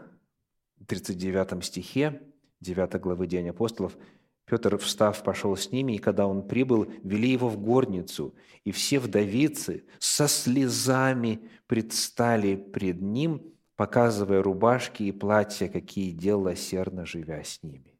39 0.86 1.66
стихе 1.66 2.22
9 2.62 3.00
главы 3.00 3.28
День 3.28 3.50
апостолов, 3.50 3.98
Петр, 4.46 4.78
встав, 4.78 5.24
пошел 5.24 5.56
с 5.58 5.72
ними, 5.72 5.94
и 5.94 5.98
когда 5.98 6.26
он 6.26 6.48
прибыл, 6.48 6.88
вели 7.04 7.30
его 7.30 7.50
в 7.50 7.58
горницу, 7.58 8.34
и 8.64 8.72
все 8.72 9.00
вдовицы 9.00 9.84
со 10.00 10.30
слезами 10.30 11.42
предстали 11.68 12.56
пред 12.56 13.02
ним, 13.02 13.54
показывая 13.76 14.42
рубашки 14.42 15.04
и 15.04 15.12
платья, 15.12 15.68
какие 15.68 16.12
делала 16.12 16.56
серно, 16.56 17.06
живя 17.06 17.44
с 17.44 17.62
ними. 17.62 17.94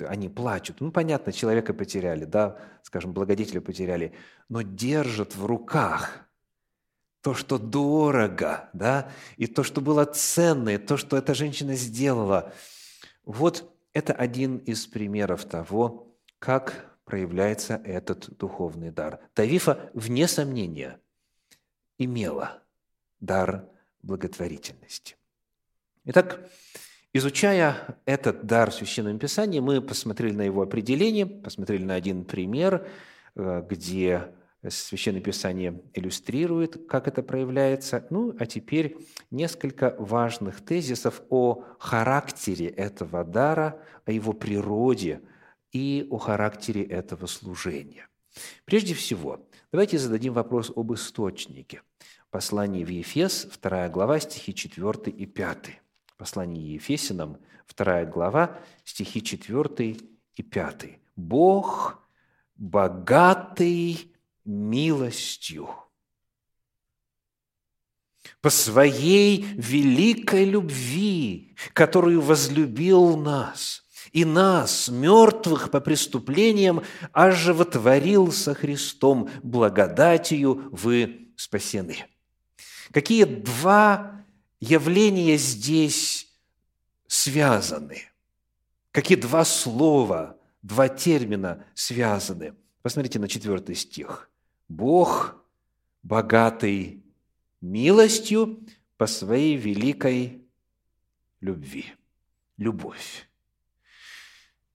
Они 0.00 0.28
плачут. 0.28 0.80
Ну, 0.80 0.90
понятно, 0.90 1.32
человека 1.32 1.72
потеряли, 1.72 2.24
да, 2.24 2.58
скажем, 2.82 3.12
благодетеля 3.12 3.60
потеряли, 3.60 4.12
но 4.48 4.62
держат 4.62 5.36
в 5.36 5.46
руках 5.46 6.26
то, 7.20 7.32
что 7.32 7.58
дорого, 7.58 8.68
да, 8.72 9.10
и 9.36 9.46
то, 9.46 9.62
что 9.62 9.80
было 9.80 10.04
ценное, 10.04 10.78
то, 10.78 10.96
что 10.96 11.16
эта 11.16 11.32
женщина 11.32 11.76
сделала– 11.76 12.52
вот 13.24 13.72
это 13.92 14.12
один 14.12 14.58
из 14.58 14.86
примеров 14.86 15.44
того, 15.44 16.14
как 16.38 16.96
проявляется 17.04 17.80
этот 17.84 18.36
духовный 18.38 18.90
дар. 18.90 19.20
Тавифа, 19.34 19.90
вне 19.94 20.26
сомнения, 20.26 21.00
имела 21.98 22.62
дар 23.20 23.68
благотворительности. 24.02 25.16
Итак, 26.04 26.50
изучая 27.12 27.98
этот 28.04 28.46
дар 28.46 28.70
в 28.70 28.74
Священном 28.74 29.18
Писании, 29.18 29.60
мы 29.60 29.80
посмотрели 29.80 30.34
на 30.34 30.42
его 30.42 30.62
определение, 30.62 31.26
посмотрели 31.26 31.84
на 31.84 31.94
один 31.94 32.24
пример, 32.24 32.86
э, 33.36 33.64
где 33.68 34.34
Священное 34.68 35.20
Писание 35.20 35.82
иллюстрирует, 35.92 36.86
как 36.88 37.06
это 37.06 37.22
проявляется. 37.22 38.06
Ну, 38.10 38.34
а 38.38 38.46
теперь 38.46 38.96
несколько 39.30 39.94
важных 39.98 40.64
тезисов 40.64 41.22
о 41.28 41.64
характере 41.78 42.68
этого 42.68 43.24
дара, 43.24 43.80
о 44.06 44.12
его 44.12 44.32
природе 44.32 45.20
и 45.72 46.06
о 46.10 46.18
характере 46.18 46.82
этого 46.82 47.26
служения. 47.26 48.08
Прежде 48.64 48.94
всего, 48.94 49.46
давайте 49.70 49.98
зададим 49.98 50.32
вопрос 50.32 50.72
об 50.74 50.92
источнике. 50.94 51.82
Послание 52.30 52.84
в 52.84 52.88
Ефес, 52.88 53.46
2 53.62 53.88
глава, 53.90 54.18
стихи 54.18 54.54
4 54.54 55.12
и 55.12 55.26
5. 55.26 55.80
Послание 56.16 56.74
Ефесинам, 56.74 57.38
2 57.76 58.04
глава, 58.06 58.58
стихи 58.84 59.22
4 59.22 59.96
и 60.36 60.42
5. 60.42 61.00
«Бог, 61.16 62.02
богатый 62.56 64.13
милостью, 64.44 65.68
по 68.40 68.50
своей 68.50 69.42
великой 69.54 70.44
любви, 70.44 71.56
которую 71.72 72.20
возлюбил 72.20 73.16
нас, 73.16 73.84
и 74.12 74.24
нас, 74.24 74.88
мертвых 74.88 75.70
по 75.70 75.80
преступлениям, 75.80 76.82
оживотворил 77.12 78.30
со 78.32 78.54
Христом, 78.54 79.30
благодатью 79.42 80.68
вы 80.72 81.32
спасены. 81.36 82.04
Какие 82.92 83.24
два 83.24 84.24
явления 84.60 85.38
здесь 85.38 86.28
связаны? 87.06 88.02
Какие 88.92 89.16
два 89.16 89.44
слова, 89.44 90.38
два 90.60 90.88
термина 90.88 91.64
связаны? 91.74 92.54
Посмотрите 92.82 93.18
на 93.18 93.26
четвертый 93.26 93.74
стих– 93.74 94.30
Бог, 94.68 95.36
богатый 96.02 97.02
милостью 97.60 98.60
по 98.96 99.06
своей 99.06 99.56
великой 99.56 100.42
любви. 101.40 101.86
Любовь. 102.56 103.28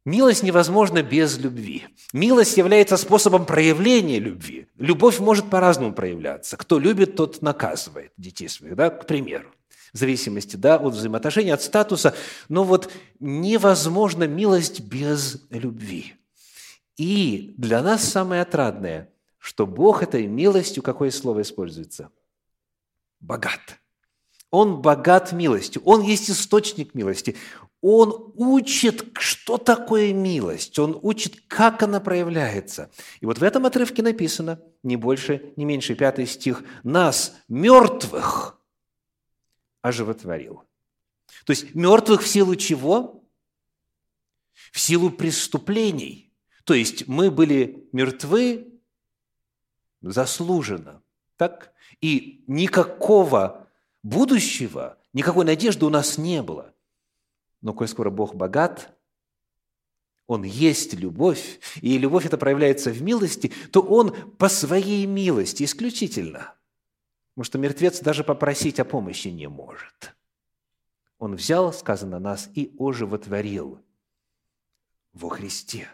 Милость 0.05 0.43
невозможна 0.43 1.03
без 1.03 1.37
любви. 1.37 1.85
Милость 2.13 2.57
является 2.57 2.97
способом 2.97 3.45
проявления 3.45 4.19
любви. 4.19 4.67
Любовь 4.77 5.19
может 5.19 5.49
по-разному 5.49 5.93
проявляться. 5.93 6.57
Кто 6.57 6.79
любит, 6.79 7.15
тот 7.15 7.41
наказывает 7.41 8.11
детей 8.17 8.49
своих, 8.49 8.75
да, 8.75 8.89
к 8.89 9.05
примеру. 9.05 9.51
В 9.93 9.97
зависимости 9.97 10.55
да, 10.55 10.77
от 10.77 10.93
взаимоотношений, 10.93 11.51
от 11.51 11.61
статуса. 11.61 12.15
Но 12.47 12.63
вот 12.63 12.91
невозможна 13.19 14.25
милость 14.25 14.81
без 14.81 15.45
любви. 15.49 16.15
И 16.97 17.53
для 17.57 17.81
нас 17.81 18.03
самое 18.03 18.41
отрадное– 18.41 19.09
что 19.39 19.65
Бог 19.65 20.03
этой 20.03 20.27
милостью, 20.27 20.83
какое 20.83 21.11
слово 21.11 21.41
используется? 21.41 22.11
Богат. 23.19 23.79
Он 24.51 24.81
богат 24.81 25.31
милостью, 25.31 25.81
Он 25.85 26.01
есть 26.01 26.29
источник 26.29 26.93
милости. 26.93 27.35
Он 27.81 28.33
учит, 28.35 29.05
что 29.13 29.57
такое 29.57 30.11
милость, 30.11 30.77
Он 30.79 30.99
учит, 31.01 31.41
как 31.47 31.81
она 31.81 32.01
проявляется. 32.01 32.91
И 33.21 33.25
вот 33.25 33.37
в 33.37 33.43
этом 33.43 33.65
отрывке 33.65 34.01
написано, 34.03 34.61
не 34.83 34.97
больше, 34.97 35.53
не 35.55 35.65
меньше, 35.65 35.95
пятый 35.95 36.27
стих, 36.27 36.63
«Нас, 36.83 37.37
мертвых, 37.47 38.59
оживотворил». 39.81 40.63
То 41.45 41.51
есть 41.51 41.73
мертвых 41.73 42.23
в 42.23 42.27
силу 42.27 42.55
чего? 42.55 43.23
В 44.73 44.79
силу 44.79 45.09
преступлений. 45.09 46.33
То 46.65 46.73
есть 46.73 47.07
мы 47.07 47.31
были 47.31 47.87
мертвы 47.93 48.78
заслуженно. 50.01 51.01
Так? 51.37 51.73
И 52.01 52.43
никакого 52.47 53.67
будущего, 54.03 54.97
никакой 55.13 55.45
надежды 55.45 55.85
у 55.85 55.89
нас 55.89 56.17
не 56.17 56.41
было. 56.41 56.73
Но 57.61 57.73
коль 57.73 57.87
скоро 57.87 58.09
Бог 58.09 58.35
богат, 58.35 58.95
Он 60.27 60.43
есть 60.43 60.93
любовь, 60.93 61.59
и 61.81 61.97
любовь 61.97 62.25
это 62.25 62.37
проявляется 62.37 62.91
в 62.91 63.01
милости, 63.01 63.51
то 63.71 63.81
Он 63.81 64.13
по 64.37 64.49
своей 64.49 65.05
милости 65.05 65.63
исключительно. 65.63 66.55
Потому 67.33 67.45
что 67.45 67.57
мертвец 67.57 67.99
даже 68.01 68.23
попросить 68.23 68.79
о 68.79 68.85
помощи 68.85 69.29
не 69.29 69.47
может. 69.47 70.15
Он 71.19 71.35
взял, 71.35 71.71
сказано 71.73 72.19
нас, 72.19 72.49
и 72.55 72.73
оживотворил 72.79 73.81
во 75.13 75.29
Христе. 75.29 75.89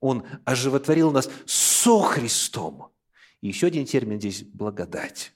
Он 0.00 0.26
оживотворил 0.44 1.10
нас 1.10 1.30
со 1.46 2.00
Христом. 2.00 2.90
Еще 3.42 3.66
один 3.66 3.84
термин 3.84 4.18
здесь– 4.18 4.42
благодать. 4.54 5.34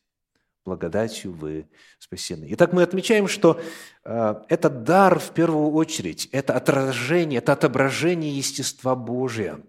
Благодатью 0.64 1.32
вы 1.32 1.68
спасены. 1.98 2.46
Итак, 2.50 2.72
мы 2.72 2.82
отмечаем, 2.82 3.28
что 3.28 3.60
э, 4.04 4.34
этот 4.48 4.84
дар 4.84 5.18
в 5.18 5.32
первую 5.32 5.72
очередь– 5.72 6.26
это 6.32 6.54
отражение, 6.54 7.38
это 7.38 7.52
отображение 7.52 8.36
естества 8.36 8.94
Божия. 8.94 9.60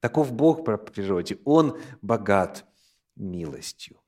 Таков 0.00 0.32
Бог 0.32 0.64
по 0.64 0.76
природе. 0.76 1.38
Он 1.44 1.78
богат 2.02 2.64
милостью. 3.16 4.00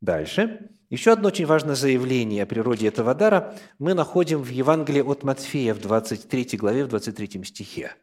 Дальше. 0.00 0.70
Еще 0.90 1.12
одно 1.12 1.28
очень 1.28 1.46
важное 1.46 1.74
заявление 1.74 2.44
о 2.44 2.46
природе 2.46 2.88
этого 2.88 3.14
дара 3.14 3.54
мы 3.78 3.94
находим 3.94 4.42
в 4.42 4.48
Евангелии 4.48 5.02
от 5.02 5.22
Матфея 5.22 5.74
в 5.74 5.80
23 5.80 6.56
главе, 6.56 6.84
в 6.84 6.88
23 6.88 7.44
стихе. 7.44 7.94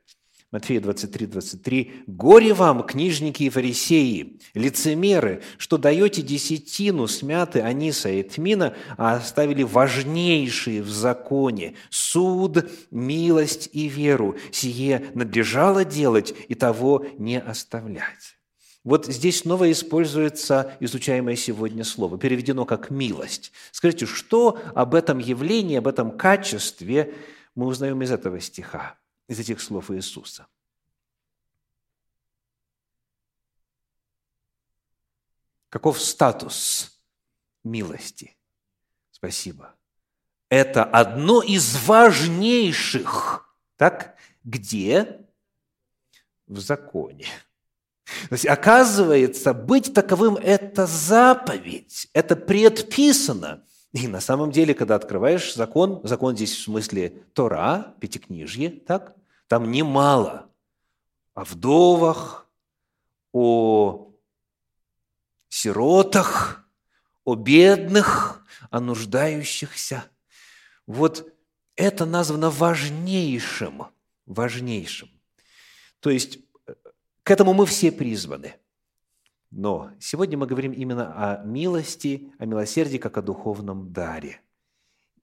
Матфея 0.56 0.80
23, 0.80 1.26
23. 1.28 1.92
«Горе 2.08 2.54
вам, 2.54 2.84
книжники 2.84 3.44
и 3.44 3.50
фарисеи, 3.50 4.40
лицемеры, 4.54 5.42
что 5.58 5.78
даете 5.78 6.22
десятину 6.22 7.08
смяты 7.08 7.60
аниса 7.60 8.08
и 8.08 8.24
тмина, 8.24 8.74
а 8.96 9.16
оставили 9.16 9.64
важнейшие 9.64 10.82
в 10.82 10.88
законе– 10.88 11.76
суд, 11.90 12.72
милость 12.90 13.70
и 13.74 13.90
веру. 13.90 14.38
Сие 14.54 15.08
надлежало 15.14 15.84
делать 15.84 16.34
и 16.48 16.56
того 16.56 17.06
не 17.18 17.38
оставлять». 17.38 18.38
Вот 18.86 19.08
здесь 19.08 19.40
снова 19.40 19.70
используется 19.70 20.78
изучаемое 20.80 21.36
сегодня 21.36 21.84
слово, 21.84 22.18
переведено 22.18 22.64
как 22.64 22.90
«милость». 22.90 23.52
Скажите, 23.74 24.06
что 24.06 24.58
об 24.74 24.96
этом 24.96 25.20
явлении, 25.20 25.76
об 25.76 25.88
этом 25.90 26.12
качестве 26.12 27.14
мы 27.56 27.66
узнаем 27.66 28.02
из 28.02 28.12
этого 28.12 28.40
стиха? 28.40 28.96
Из 29.28 29.40
этих 29.40 29.62
слов 29.62 29.92
Иисуса. 29.92 30.48
Каков 35.70 36.02
статус 36.02 37.00
милости? 37.64 38.38
Спасибо. 39.12 39.76
Это 40.50 40.84
одно 40.84 41.42
из 41.42 41.76
важнейших, 41.86 43.54
так, 43.76 44.16
где? 44.44 45.26
В 46.48 46.60
законе. 46.60 47.28
То 48.30 48.34
есть, 48.36 48.46
оказывается, 48.46 49.54
быть 49.54 49.94
таковым– 49.94 50.36
это 50.38 50.86
заповедь, 50.86 52.08
это 52.14 52.36
предписано. 52.36 53.66
И 53.96 54.10
на 54.10 54.20
самом 54.20 54.52
деле, 54.52 54.74
когда 54.74 54.96
открываешь 54.96 55.56
закон, 55.56 56.02
закон 56.04 56.36
здесь 56.36 56.54
в 56.54 56.62
смысле 56.64 57.24
Тора, 57.34 57.96
Пятикнижье, 58.02 58.70
так? 58.70 59.16
Там 59.48 59.72
немало 59.72 60.50
о 61.34 61.46
вдовах, 61.46 62.46
о 63.32 64.12
сиротах, 65.48 66.68
о 67.24 67.36
бедных, 67.36 68.46
о 68.70 68.82
нуждающихся. 68.82 70.04
Вот 70.86 71.34
это 71.78 72.06
названо 72.06 72.50
важнейшим, 72.50 73.86
важнейшим. 74.26 75.10
То 76.02 76.10
есть 76.10 76.40
к 77.24 77.32
этому 77.32 77.54
мы 77.54 77.66
все 77.66 77.94
призваны– 77.94 78.56
но 79.56 79.92
сегодня 80.02 80.38
мы 80.38 80.48
говорим 80.48 80.74
именно 80.74 81.14
о 81.16 81.42
милости, 81.46 82.30
о 82.40 82.46
милосердии, 82.46 82.98
как 82.98 83.18
о 83.18 83.22
духовном 83.22 83.94
даре. 83.94 84.42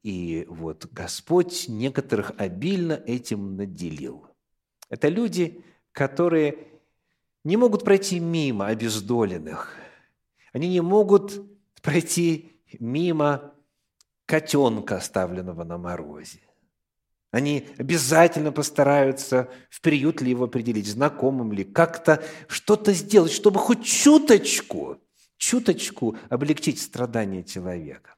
И 0.02 0.46
вот 0.48 0.86
Господь 0.90 1.66
некоторых 1.68 2.32
обильно 2.38 2.94
этим 2.94 3.56
наделил. 3.56 4.26
Это 4.88 5.08
люди, 5.08 5.62
которые 5.92 6.66
не 7.44 7.58
могут 7.58 7.84
пройти 7.84 8.20
мимо 8.20 8.68
обездоленных. 8.68 9.76
Они 10.54 10.66
не 10.70 10.80
могут 10.80 11.38
пройти 11.82 12.58
мимо 12.80 13.52
котенка, 14.24 14.96
оставленного 14.96 15.62
на 15.64 15.76
морозе. 15.76 16.40
Они 17.32 17.66
обязательно 17.78 18.52
постараются 18.52 19.48
в 19.70 19.80
приют 19.80 20.20
ли 20.20 20.30
его 20.30 20.44
определить, 20.44 20.86
знакомым 20.86 21.50
ли, 21.50 21.64
как-то 21.64 22.22
что-то 22.46 22.92
сделать, 22.92 23.32
чтобы 23.32 23.58
хоть 23.58 23.84
чуточку, 23.84 24.98
чуточку 25.38 26.16
облегчить 26.28 26.78
страдания 26.78 27.42
человека. 27.42 28.16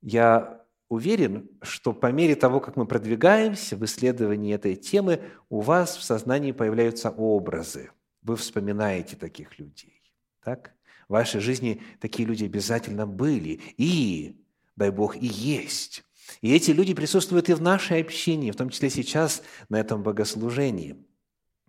Я 0.00 0.64
уверен, 0.88 1.50
что 1.60 1.92
по 1.92 2.12
мере 2.12 2.36
того, 2.36 2.60
как 2.60 2.76
мы 2.76 2.86
продвигаемся 2.86 3.76
в 3.76 3.84
исследовании 3.84 4.54
этой 4.54 4.76
темы, 4.76 5.20
у 5.48 5.60
вас 5.60 5.96
в 5.96 6.04
сознании 6.04 6.52
появляются 6.52 7.10
образы. 7.10 7.90
Вы 8.22 8.36
вспоминаете 8.36 9.16
таких 9.16 9.58
людей. 9.58 10.00
Так? 10.44 10.72
В 11.08 11.14
вашей 11.14 11.40
жизни 11.40 11.82
такие 12.00 12.28
люди 12.28 12.44
обязательно 12.44 13.08
были. 13.08 13.60
И, 13.76 14.40
дай 14.76 14.90
Бог, 14.90 15.16
и 15.16 15.26
есть. 15.26 16.04
И 16.40 16.52
эти 16.52 16.70
люди 16.70 16.94
присутствуют 16.94 17.48
и 17.48 17.54
в 17.54 17.62
нашей 17.62 18.00
общине, 18.00 18.52
в 18.52 18.56
том 18.56 18.70
числе 18.70 18.90
сейчас 18.90 19.42
на 19.68 19.78
этом 19.78 20.02
богослужении. 20.02 20.96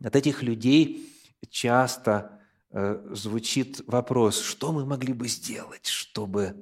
От 0.04 0.16
этих 0.16 0.44
людей 0.44 1.10
часто 1.50 2.40
э, 2.72 3.04
звучит 3.12 3.82
вопрос, 3.88 4.40
что 4.40 4.72
мы 4.72 4.86
могли 4.86 5.14
бы 5.14 5.28
сделать, 5.28 5.88
чтобы, 5.88 6.56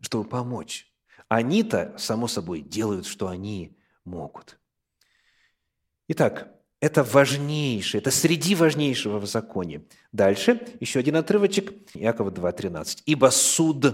чтобы 0.00 0.28
помочь. 0.28 0.90
Они-то, 1.28 1.94
само 1.98 2.28
собой, 2.28 2.60
делают, 2.60 3.06
что 3.06 3.28
они 3.28 3.76
могут. 4.04 4.58
Итак, 6.08 6.54
это 6.80 7.02
важнейшее, 7.02 8.00
это 8.00 8.10
среди 8.10 8.54
важнейшего 8.54 9.18
в 9.18 9.26
законе. 9.26 9.84
Дальше 10.12 10.66
еще 10.80 10.98
один 10.98 11.16
отрывочек, 11.16 11.72
Иакова 11.94 12.30
2.13. 12.30 13.02
«Ибо 13.06 13.30
суд 13.30 13.86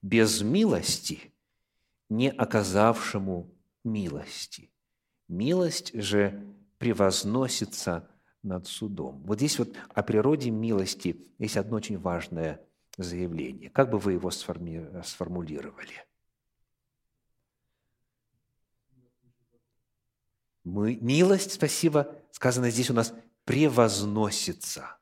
без 0.00 0.40
милости 0.40 1.32
не 2.10 2.30
оказавшему 2.30 3.50
милости. 3.84 4.70
Милость 5.28 5.94
же 5.94 6.44
превозносится 6.78 8.10
над 8.42 8.66
судом. 8.66 9.22
Вот 9.24 9.38
здесь 9.38 9.58
вот 9.58 9.74
о 9.94 10.02
природе 10.02 10.50
милости 10.50 11.28
есть 11.38 11.56
одно 11.56 11.76
очень 11.76 11.98
важное 11.98 12.60
заявление. 12.98 13.70
Как 13.70 13.90
бы 13.90 13.98
вы 13.98 14.14
его 14.14 14.30
сформи- 14.30 15.02
сформулировали? 15.04 16.04
Мы, 20.64 20.96
милость, 20.96 21.52
спасибо, 21.52 22.14
сказано 22.32 22.70
здесь 22.70 22.90
у 22.90 22.94
нас, 22.94 23.14
превозносится 23.44 24.98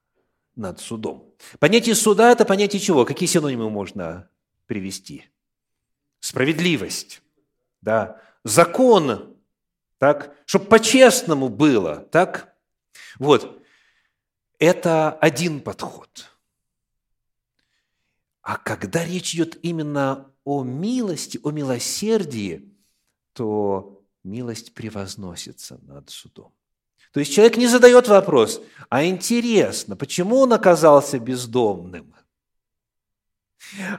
над 0.55 0.79
судом. 0.79 1.35
Понятие 1.59 1.95
суда– 1.95 2.31
это 2.33 2.45
понятие 2.45 2.81
чего? 2.81 3.05
Какие 3.05 3.29
синонимы 3.29 3.71
можно 3.71 4.31
привести? 4.67 5.25
Справедливость, 6.21 7.23
да, 7.81 8.21
закон, 8.45 9.37
так, 9.99 10.35
чтобы 10.47 10.67
по-честному 10.67 11.49
было, 11.49 12.01
так? 12.11 12.55
Вот, 13.19 13.63
это 14.59 15.13
один 15.13 15.61
подход. 15.61 16.31
А 18.43 18.57
когда 18.57 19.05
речь 19.05 19.35
идет 19.35 19.59
именно 19.63 20.33
о 20.45 20.65
милости, 20.65 21.39
о 21.43 21.51
милосердии, 21.51 22.73
то 23.35 24.03
милость 24.25 24.73
превозносится 24.73 25.79
над 25.83 26.11
судом. 26.11 26.53
То 27.13 27.21
есть 27.21 27.33
человек 27.33 27.57
не 27.57 27.67
задает 27.67 28.09
вопрос, 28.09 28.63
а 28.89 29.05
интересно, 29.05 29.97
почему 29.97 30.39
он 30.41 30.53
оказался 30.53 31.19
бездомным? 31.19 32.15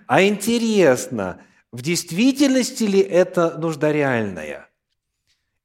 А 0.07 0.23
интересно, 0.23 1.43
в 1.71 1.81
действительности 1.81 2.83
ли 2.83 2.99
это 2.99 3.57
нужда 3.57 3.91
реальная? 3.91 4.69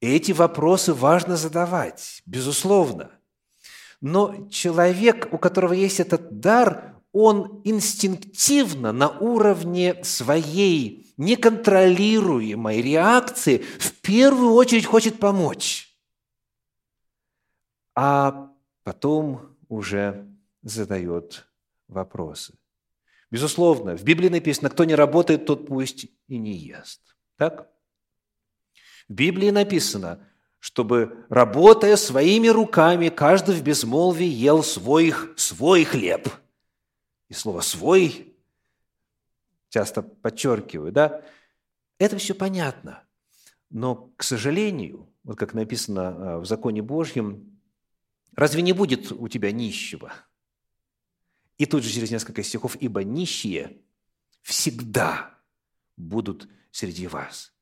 И 0.01 0.15
эти 0.15 0.33
вопросы 0.33 0.93
важно 0.93 1.37
задавать, 1.37 2.23
безусловно. 2.27 3.11
Но 4.01 4.49
человек, 4.51 5.33
у 5.33 5.39
которого 5.39 5.73
есть 5.73 6.01
этот 6.01 6.41
дар, 6.41 6.95
он 7.13 7.63
инстинктивно 7.65 8.93
на 8.93 9.09
уровне 9.09 10.05
своей 10.05 11.15
неконтролируемой 11.17 12.83
реакции 12.83 13.59
в 13.79 13.93
первую 14.01 14.53
очередь 14.53 14.85
хочет 14.85 15.21
помочь, 15.21 15.97
а 17.95 18.53
потом 18.83 19.57
уже 19.69 20.29
задает 20.63 21.47
вопросы. 21.89 22.59
Безусловно, 23.35 23.97
в 23.97 24.05
Библии 24.05 24.29
написано, 24.29 24.71
кто 24.71 24.85
не 24.85 24.95
работает, 24.95 25.45
тот 25.45 25.67
пусть 25.67 26.07
и 26.29 26.39
не 26.39 26.57
ест. 26.57 27.17
Так? 27.37 27.69
В 29.09 29.13
Библии 29.13 29.51
написано, 29.51 30.25
чтобы, 30.61 31.27
работая 31.31 31.97
своими 31.97 32.47
руками, 32.47 33.09
каждый 33.09 33.57
в 33.57 33.63
безмолвии 33.65 34.29
ел 34.29 34.63
свой, 34.63 35.13
свой 35.35 35.83
хлеб. 35.83 36.29
И 37.29 37.35
слово 37.35 37.61
«свой» 37.63 38.37
часто 39.69 40.03
подчеркиваю, 40.03 40.93
да? 40.93 41.25
Это 41.99 42.19
все 42.19 42.37
понятно. 42.37 43.03
Но, 43.69 44.13
к 44.17 44.23
сожалению, 44.23 45.13
вот 45.25 45.37
как 45.37 45.55
написано 45.55 46.07
а, 46.07 46.39
в 46.39 46.47
законе 46.47 46.83
Божьем, 46.83 47.61
разве 48.37 48.63
не 48.63 48.73
будет 48.73 49.11
у 49.11 49.27
тебя 49.27 49.51
нищего– 49.51 50.13
и 51.59 51.67
тут 51.67 51.85
же 51.85 51.91
через 51.91 52.11
несколько 52.11 52.43
стихов, 52.43 52.77
ибо 52.81 53.05
нищие 53.05 53.79
всегда 54.43 55.39
будут 55.97 56.49
среди 56.71 57.07
вас. 57.07 57.53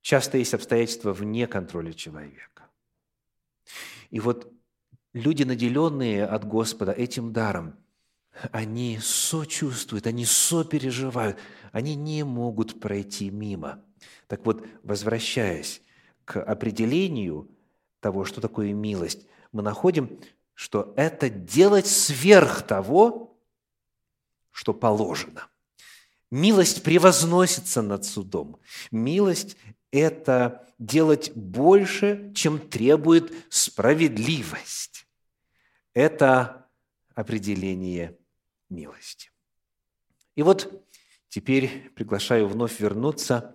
Часто 0.00 0.38
есть 0.38 0.54
обстоятельства 0.54 1.12
вне 1.12 1.46
контроля 1.46 1.92
человека. 1.92 2.68
И 4.10 4.20
вот 4.20 4.52
люди, 5.12 5.44
наделенные 5.44 6.26
от 6.26 6.44
Господа 6.46 6.92
этим 6.92 7.32
даром, 7.32 7.76
они 8.50 8.98
сочувствуют, 9.00 10.06
они 10.06 10.24
сопереживают, 10.24 11.38
они 11.72 11.94
не 11.94 12.24
могут 12.24 12.80
пройти 12.80 13.30
мимо. 13.30 13.82
Так 14.26 14.44
вот, 14.44 14.66
возвращаясь 14.82 15.80
к 16.24 16.42
определению 16.42 17.48
того, 18.00 18.24
что 18.24 18.40
такое 18.40 18.72
милость, 18.72 19.26
мы 19.52 19.62
находим, 19.62 20.18
что 20.54 20.92
это 20.96 21.28
делать 21.28 21.86
сверх 21.86 22.62
того, 22.62 23.36
что 24.50 24.72
положено. 24.72 25.48
Милость 26.30 26.82
превозносится 26.82 27.82
над 27.82 28.04
судом. 28.04 28.60
Милость– 28.90 29.56
это 29.90 30.68
делать 30.78 31.32
больше, 31.34 32.32
чем 32.34 32.58
требует 32.58 33.32
справедливость. 33.48 35.06
Это 35.92 36.66
определение 37.14 38.18
милости. 38.68 39.30
И 40.34 40.42
вот 40.42 40.84
теперь 41.28 41.90
приглашаю 41.94 42.48
вновь 42.48 42.80
вернуться 42.80 43.54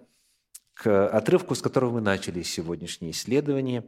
к 0.73 1.07
отрывку, 1.09 1.55
с 1.55 1.62
которого 1.62 1.95
мы 1.95 2.01
начали 2.01 2.41
сегодняшнее 2.41 3.12
исследование. 3.12 3.85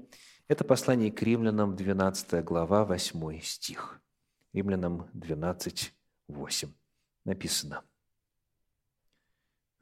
Это 0.51 0.65
послание 0.65 1.13
к 1.13 1.21
римлянам, 1.23 1.77
12 1.77 2.43
глава, 2.43 2.83
8 2.83 3.39
стих. 3.41 4.01
Римлянам 4.51 5.09
12, 5.13 5.93
8. 6.27 6.69
Написано. 7.23 7.85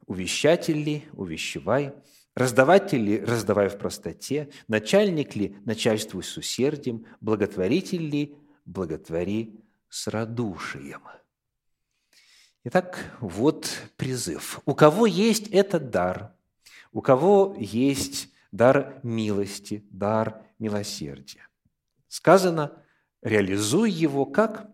«Увещатель 0.06 0.80
ли, 0.80 1.08
увещевай, 1.12 1.92
раздаватель 2.36 3.02
ли, 3.02 3.18
раздавай 3.18 3.68
в 3.68 3.78
простоте, 3.78 4.48
начальник 4.68 5.34
ли, 5.34 5.56
начальствуй 5.64 6.22
с 6.22 6.36
усердием, 6.36 7.04
благотворитель 7.20 8.08
ли, 8.08 8.36
благотвори 8.64 9.60
с 9.88 10.06
радушием». 10.06 11.02
Итак, 12.62 13.16
вот 13.18 13.68
призыв. 13.96 14.60
У 14.66 14.76
кого 14.76 15.06
есть 15.06 15.48
этот 15.48 15.90
дар– 15.90 16.32
у 16.92 17.02
кого 17.02 17.56
есть 17.58 18.30
дар 18.50 19.00
милости, 19.02 19.84
дар 19.90 20.44
милосердия. 20.60 21.48
Сказано, 22.08 22.82
реализуй 23.22 23.90
его 23.90 24.26
как? 24.26 24.70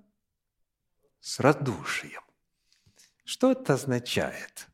С 1.20 1.40
радушием. 1.40 2.22
Что 3.24 3.52
это 3.52 3.74
означает? 3.74 4.68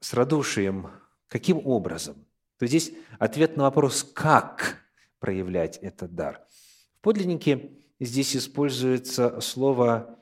С 0.00 0.12
радушием 0.14 0.90
каким 1.28 1.64
образом? 1.66 2.26
То 2.58 2.66
здесь 2.66 2.92
ответ 3.18 3.56
на 3.56 3.64
вопрос, 3.64 4.04
как 4.04 4.78
проявлять 5.18 5.78
этот 5.78 6.14
дар. 6.14 6.46
В 6.98 7.00
подлиннике 7.00 7.78
здесь 8.00 8.36
используется 8.36 9.40
слово 9.40 10.18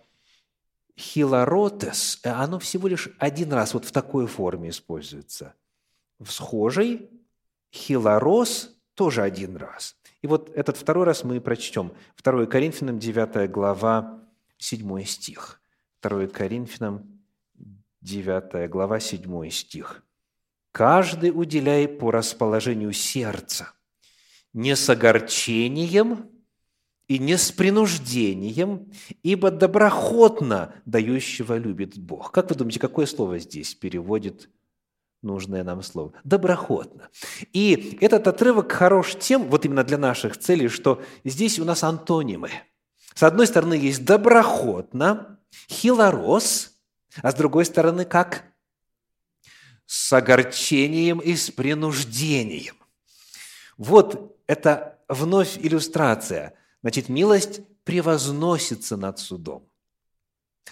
хилоротес, 0.98 2.20
оно 2.24 2.58
всего 2.58 2.88
лишь 2.88 3.08
один 3.18 3.52
раз 3.52 3.74
вот 3.74 3.84
в 3.84 3.92
такой 3.92 4.26
форме 4.26 4.68
используется. 4.68 5.54
В 6.18 6.30
схожей 6.30 7.10
хилорос 7.72 8.79
тоже 8.94 9.22
один 9.22 9.56
раз. 9.56 9.96
И 10.22 10.26
вот 10.26 10.50
этот 10.54 10.76
второй 10.76 11.04
раз 11.04 11.24
мы 11.24 11.40
прочтем. 11.40 11.92
2 12.22 12.46
Коринфянам 12.46 12.98
9 12.98 13.50
глава 13.50 14.22
7 14.58 15.04
стих. 15.04 15.60
2 16.02 16.26
Коринфянам 16.28 17.20
9 18.02 18.70
глава 18.70 19.00
7 19.00 19.50
стих. 19.50 20.04
«Каждый 20.72 21.30
уделяй 21.30 21.88
по 21.88 22.10
расположению 22.10 22.92
сердца, 22.92 23.72
не 24.52 24.76
с 24.76 24.88
огорчением 24.88 26.30
и 27.08 27.18
не 27.18 27.36
с 27.36 27.50
принуждением, 27.50 28.92
ибо 29.22 29.50
доброхотно 29.50 30.74
дающего 30.84 31.56
любит 31.56 31.98
Бог. 31.98 32.30
Как 32.30 32.50
вы 32.50 32.56
думаете, 32.56 32.78
какое 32.78 33.06
слово 33.06 33.38
здесь 33.40 33.74
переводит 33.74 34.48
нужное 35.22 35.64
нам 35.64 35.82
слово? 35.82 36.12
Доброхотно. 36.24 37.08
И 37.52 37.98
этот 38.00 38.26
отрывок 38.26 38.72
хорош 38.72 39.16
тем, 39.16 39.48
вот 39.48 39.64
именно 39.64 39.84
для 39.84 39.98
наших 39.98 40.36
целей, 40.36 40.68
что 40.68 41.02
здесь 41.24 41.58
у 41.58 41.64
нас 41.64 41.82
антонимы. 41.82 42.50
С 43.14 43.22
одной 43.22 43.46
стороны 43.46 43.74
есть 43.74 44.04
доброхотно, 44.04 45.38
хилорос, 45.68 46.72
а 47.22 47.32
с 47.32 47.34
другой 47.34 47.64
стороны 47.64 48.04
как? 48.04 48.44
С 49.86 50.12
огорчением 50.12 51.18
и 51.18 51.34
с 51.34 51.50
принуждением. 51.50 52.76
Вот 53.76 54.38
это 54.46 54.98
вновь 55.08 55.58
иллюстрация– 55.58 56.54
Значит, 56.82 57.08
милость 57.08 57.60
превозносится 57.84 58.96
над 58.96 59.18
судом, 59.18 59.68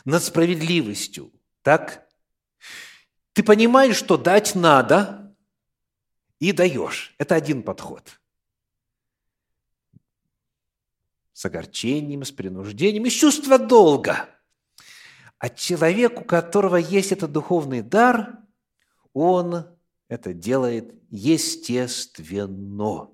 над 0.04 0.22
справедливостью. 0.22 1.32
Так? 1.62 2.07
Ты 3.38 3.44
понимаешь, 3.44 3.94
что 3.94 4.16
дать 4.16 4.57
надо, 4.57 5.33
и 6.40 6.51
даешь. 6.51 7.14
Это 7.18 7.37
один 7.37 7.62
подход. 7.62 8.18
С 11.35 11.44
огорчением, 11.44 12.24
с 12.24 12.33
принуждением, 12.33 13.07
из 13.07 13.12
чувства 13.12 13.57
долга. 13.57 14.29
А 15.38 15.51
человек, 15.51 16.20
у 16.20 16.24
которого 16.24 16.74
есть 16.74 17.12
этот 17.12 17.31
духовный 17.31 17.81
дар, 17.81 18.40
он 19.12 19.66
это 20.09 20.35
делает 20.35 21.01
естественно, 21.09 23.09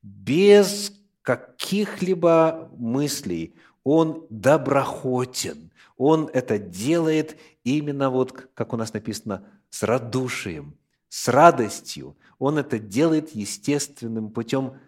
без 0.00 0.92
каких-либо 1.22 2.70
мыслей. 2.78 3.56
Он 3.82 4.28
доброхотен. 4.30 5.72
Он 5.96 6.30
это 6.32 6.56
делает 6.56 7.36
именно 7.64 8.10
вот, 8.10 8.48
как 8.54 8.72
у 8.72 8.76
нас 8.76 8.92
написано, 8.92 9.46
с 9.70 9.82
радушием, 9.82 10.78
с 11.08 11.28
радостью. 11.28 12.16
Он 12.38 12.58
это 12.58 12.78
делает 12.78 13.34
естественным 13.34 14.30
путем, 14.30 14.78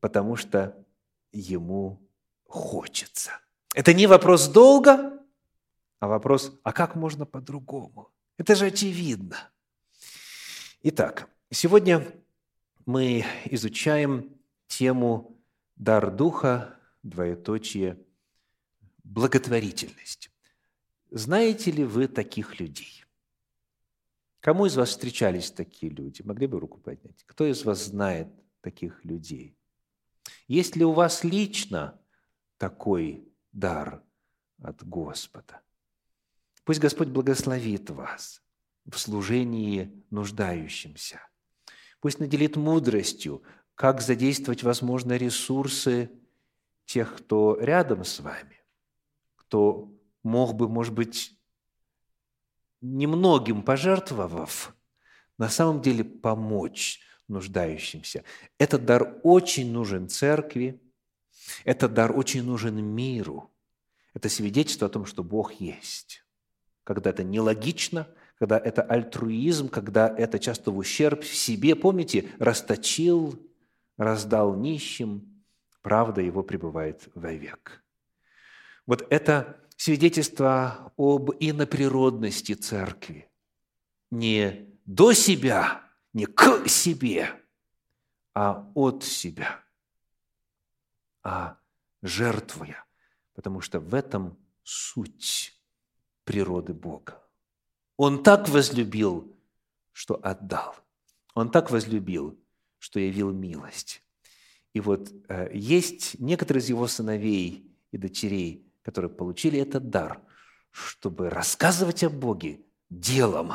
потому 0.00 0.36
что 0.36 0.76
ему 1.32 2.00
хочется. 2.46 3.32
Это 3.74 3.94
не 3.94 4.06
вопрос 4.06 4.48
долга, 4.48 5.18
а 6.00 6.08
вопрос, 6.08 6.52
а 6.62 6.72
как 6.72 6.94
можно 6.94 7.26
по-другому? 7.26 8.10
Это 8.36 8.54
же 8.54 8.66
очевидно. 8.66 9.36
Итак, 10.82 11.28
сегодня 11.50 12.06
мы 12.86 13.24
изучаем 13.46 14.32
тему 14.68 15.36
Дар 15.76 16.10
Духа, 16.10 16.76
двоеточие, 17.02 17.98
благотворительность. 19.04 20.30
Знаете 21.10 21.70
ли 21.70 21.84
вы 21.84 22.06
таких 22.08 22.60
людей? 22.60 23.04
Кому 24.40 24.66
из 24.66 24.76
вас 24.76 24.90
встречались 24.90 25.50
такие 25.50 25.90
люди? 25.90 26.22
Могли 26.22 26.46
бы 26.46 26.60
руку 26.60 26.78
поднять? 26.78 27.24
Кто 27.26 27.46
из 27.46 27.64
вас 27.64 27.86
знает 27.86 28.28
таких 28.60 29.04
людей? 29.04 29.56
Есть 30.46 30.76
ли 30.76 30.84
у 30.84 30.92
вас 30.92 31.24
лично 31.24 32.00
такой 32.56 33.26
дар 33.52 34.02
от 34.62 34.86
Господа? 34.86 35.60
Пусть 36.64 36.80
Господь 36.80 37.08
благословит 37.08 37.90
вас 37.90 38.42
в 38.84 38.98
служении 38.98 40.04
нуждающимся. 40.10 41.20
Пусть 42.00 42.20
наделит 42.20 42.56
мудростью 42.56 43.42
как 43.74 44.00
задействовать, 44.00 44.62
возможно, 44.62 45.16
ресурсы 45.16 46.10
тех, 46.84 47.16
кто 47.16 47.56
рядом 47.60 48.04
с 48.04 48.20
вами, 48.20 48.62
кто 49.36 49.92
мог 50.22 50.54
бы, 50.54 50.68
может 50.68 50.94
быть, 50.94 51.38
немногим 52.80 53.62
пожертвовав, 53.62 54.74
на 55.36 55.48
самом 55.48 55.82
деле 55.82 56.04
помочь 56.04 57.00
нуждающимся. 57.28 58.24
Этот 58.58 58.84
дар 58.84 59.18
очень 59.22 59.70
нужен 59.72 60.08
церкви, 60.08 60.80
этот 61.64 61.94
дар 61.94 62.16
очень 62.16 62.42
нужен 62.42 62.82
миру. 62.82 63.50
Это 64.14 64.28
свидетельство 64.28 64.88
о 64.88 64.90
том, 64.90 65.06
что 65.06 65.22
Бог 65.22 65.52
есть. 65.54 66.24
Когда 66.84 67.10
это 67.10 67.22
нелогично, 67.22 68.08
когда 68.38 68.58
это 68.58 68.82
альтруизм, 68.82 69.68
когда 69.68 70.08
это 70.08 70.38
часто 70.38 70.70
в 70.70 70.78
ущерб 70.78 71.24
себе. 71.24 71.74
Помните, 71.74 72.30
расточил, 72.38 73.38
раздал 73.96 74.54
нищим, 74.54 75.42
правда 75.82 76.20
его 76.20 76.42
пребывает 76.42 77.08
вовек. 77.14 77.82
Вот 78.86 79.06
это 79.10 79.60
свидетельство 79.78 80.92
об 80.96 81.30
иноприродности 81.38 82.54
церкви. 82.54 83.30
Не 84.10 84.66
до 84.84 85.12
себя, 85.12 85.82
не 86.12 86.26
к 86.26 86.68
себе, 86.68 87.30
а 88.34 88.70
от 88.74 89.04
себя, 89.04 89.62
а 91.22 91.58
жертвуя, 92.02 92.84
потому 93.34 93.60
что 93.60 93.78
в 93.78 93.94
этом 93.94 94.36
суть 94.64 95.54
природы 96.24 96.74
Бога. 96.74 97.22
Он 97.96 98.22
так 98.22 98.48
возлюбил, 98.48 99.32
что 99.92 100.18
отдал. 100.22 100.74
Он 101.34 101.50
так 101.50 101.70
возлюбил, 101.70 102.36
что 102.78 102.98
явил 102.98 103.32
милость. 103.32 104.02
И 104.72 104.80
вот 104.80 105.12
э, 105.28 105.50
есть 105.54 106.18
некоторые 106.18 106.62
из 106.62 106.68
его 106.68 106.88
сыновей 106.88 107.72
и 107.92 107.96
дочерей, 107.96 108.67
которые 108.88 109.10
получили 109.10 109.60
этот 109.60 109.90
дар, 109.90 110.18
чтобы 110.70 111.28
рассказывать 111.28 112.02
о 112.04 112.08
Боге 112.08 112.60
делом, 112.88 113.52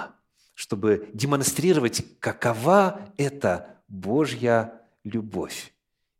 чтобы 0.53 1.09
демонстрировать, 1.11 2.05
какова 2.19 3.11
эта 3.17 3.81
Божья 3.87 4.79
любовь. 5.03 5.73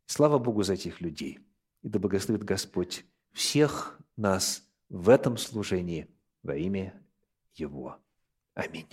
Слава 0.07 0.39
Богу 0.39 0.63
за 0.63 0.73
этих 0.73 0.99
людей. 0.99 1.37
И 1.83 1.89
да 1.89 1.99
благословит 1.99 2.43
Господь 2.43 3.05
всех 3.33 3.99
нас 4.17 4.63
в 4.89 5.09
этом 5.09 5.37
служении 5.37 6.07
во 6.41 6.55
имя 6.55 6.99
Его. 7.53 7.99
Аминь. 8.55 8.89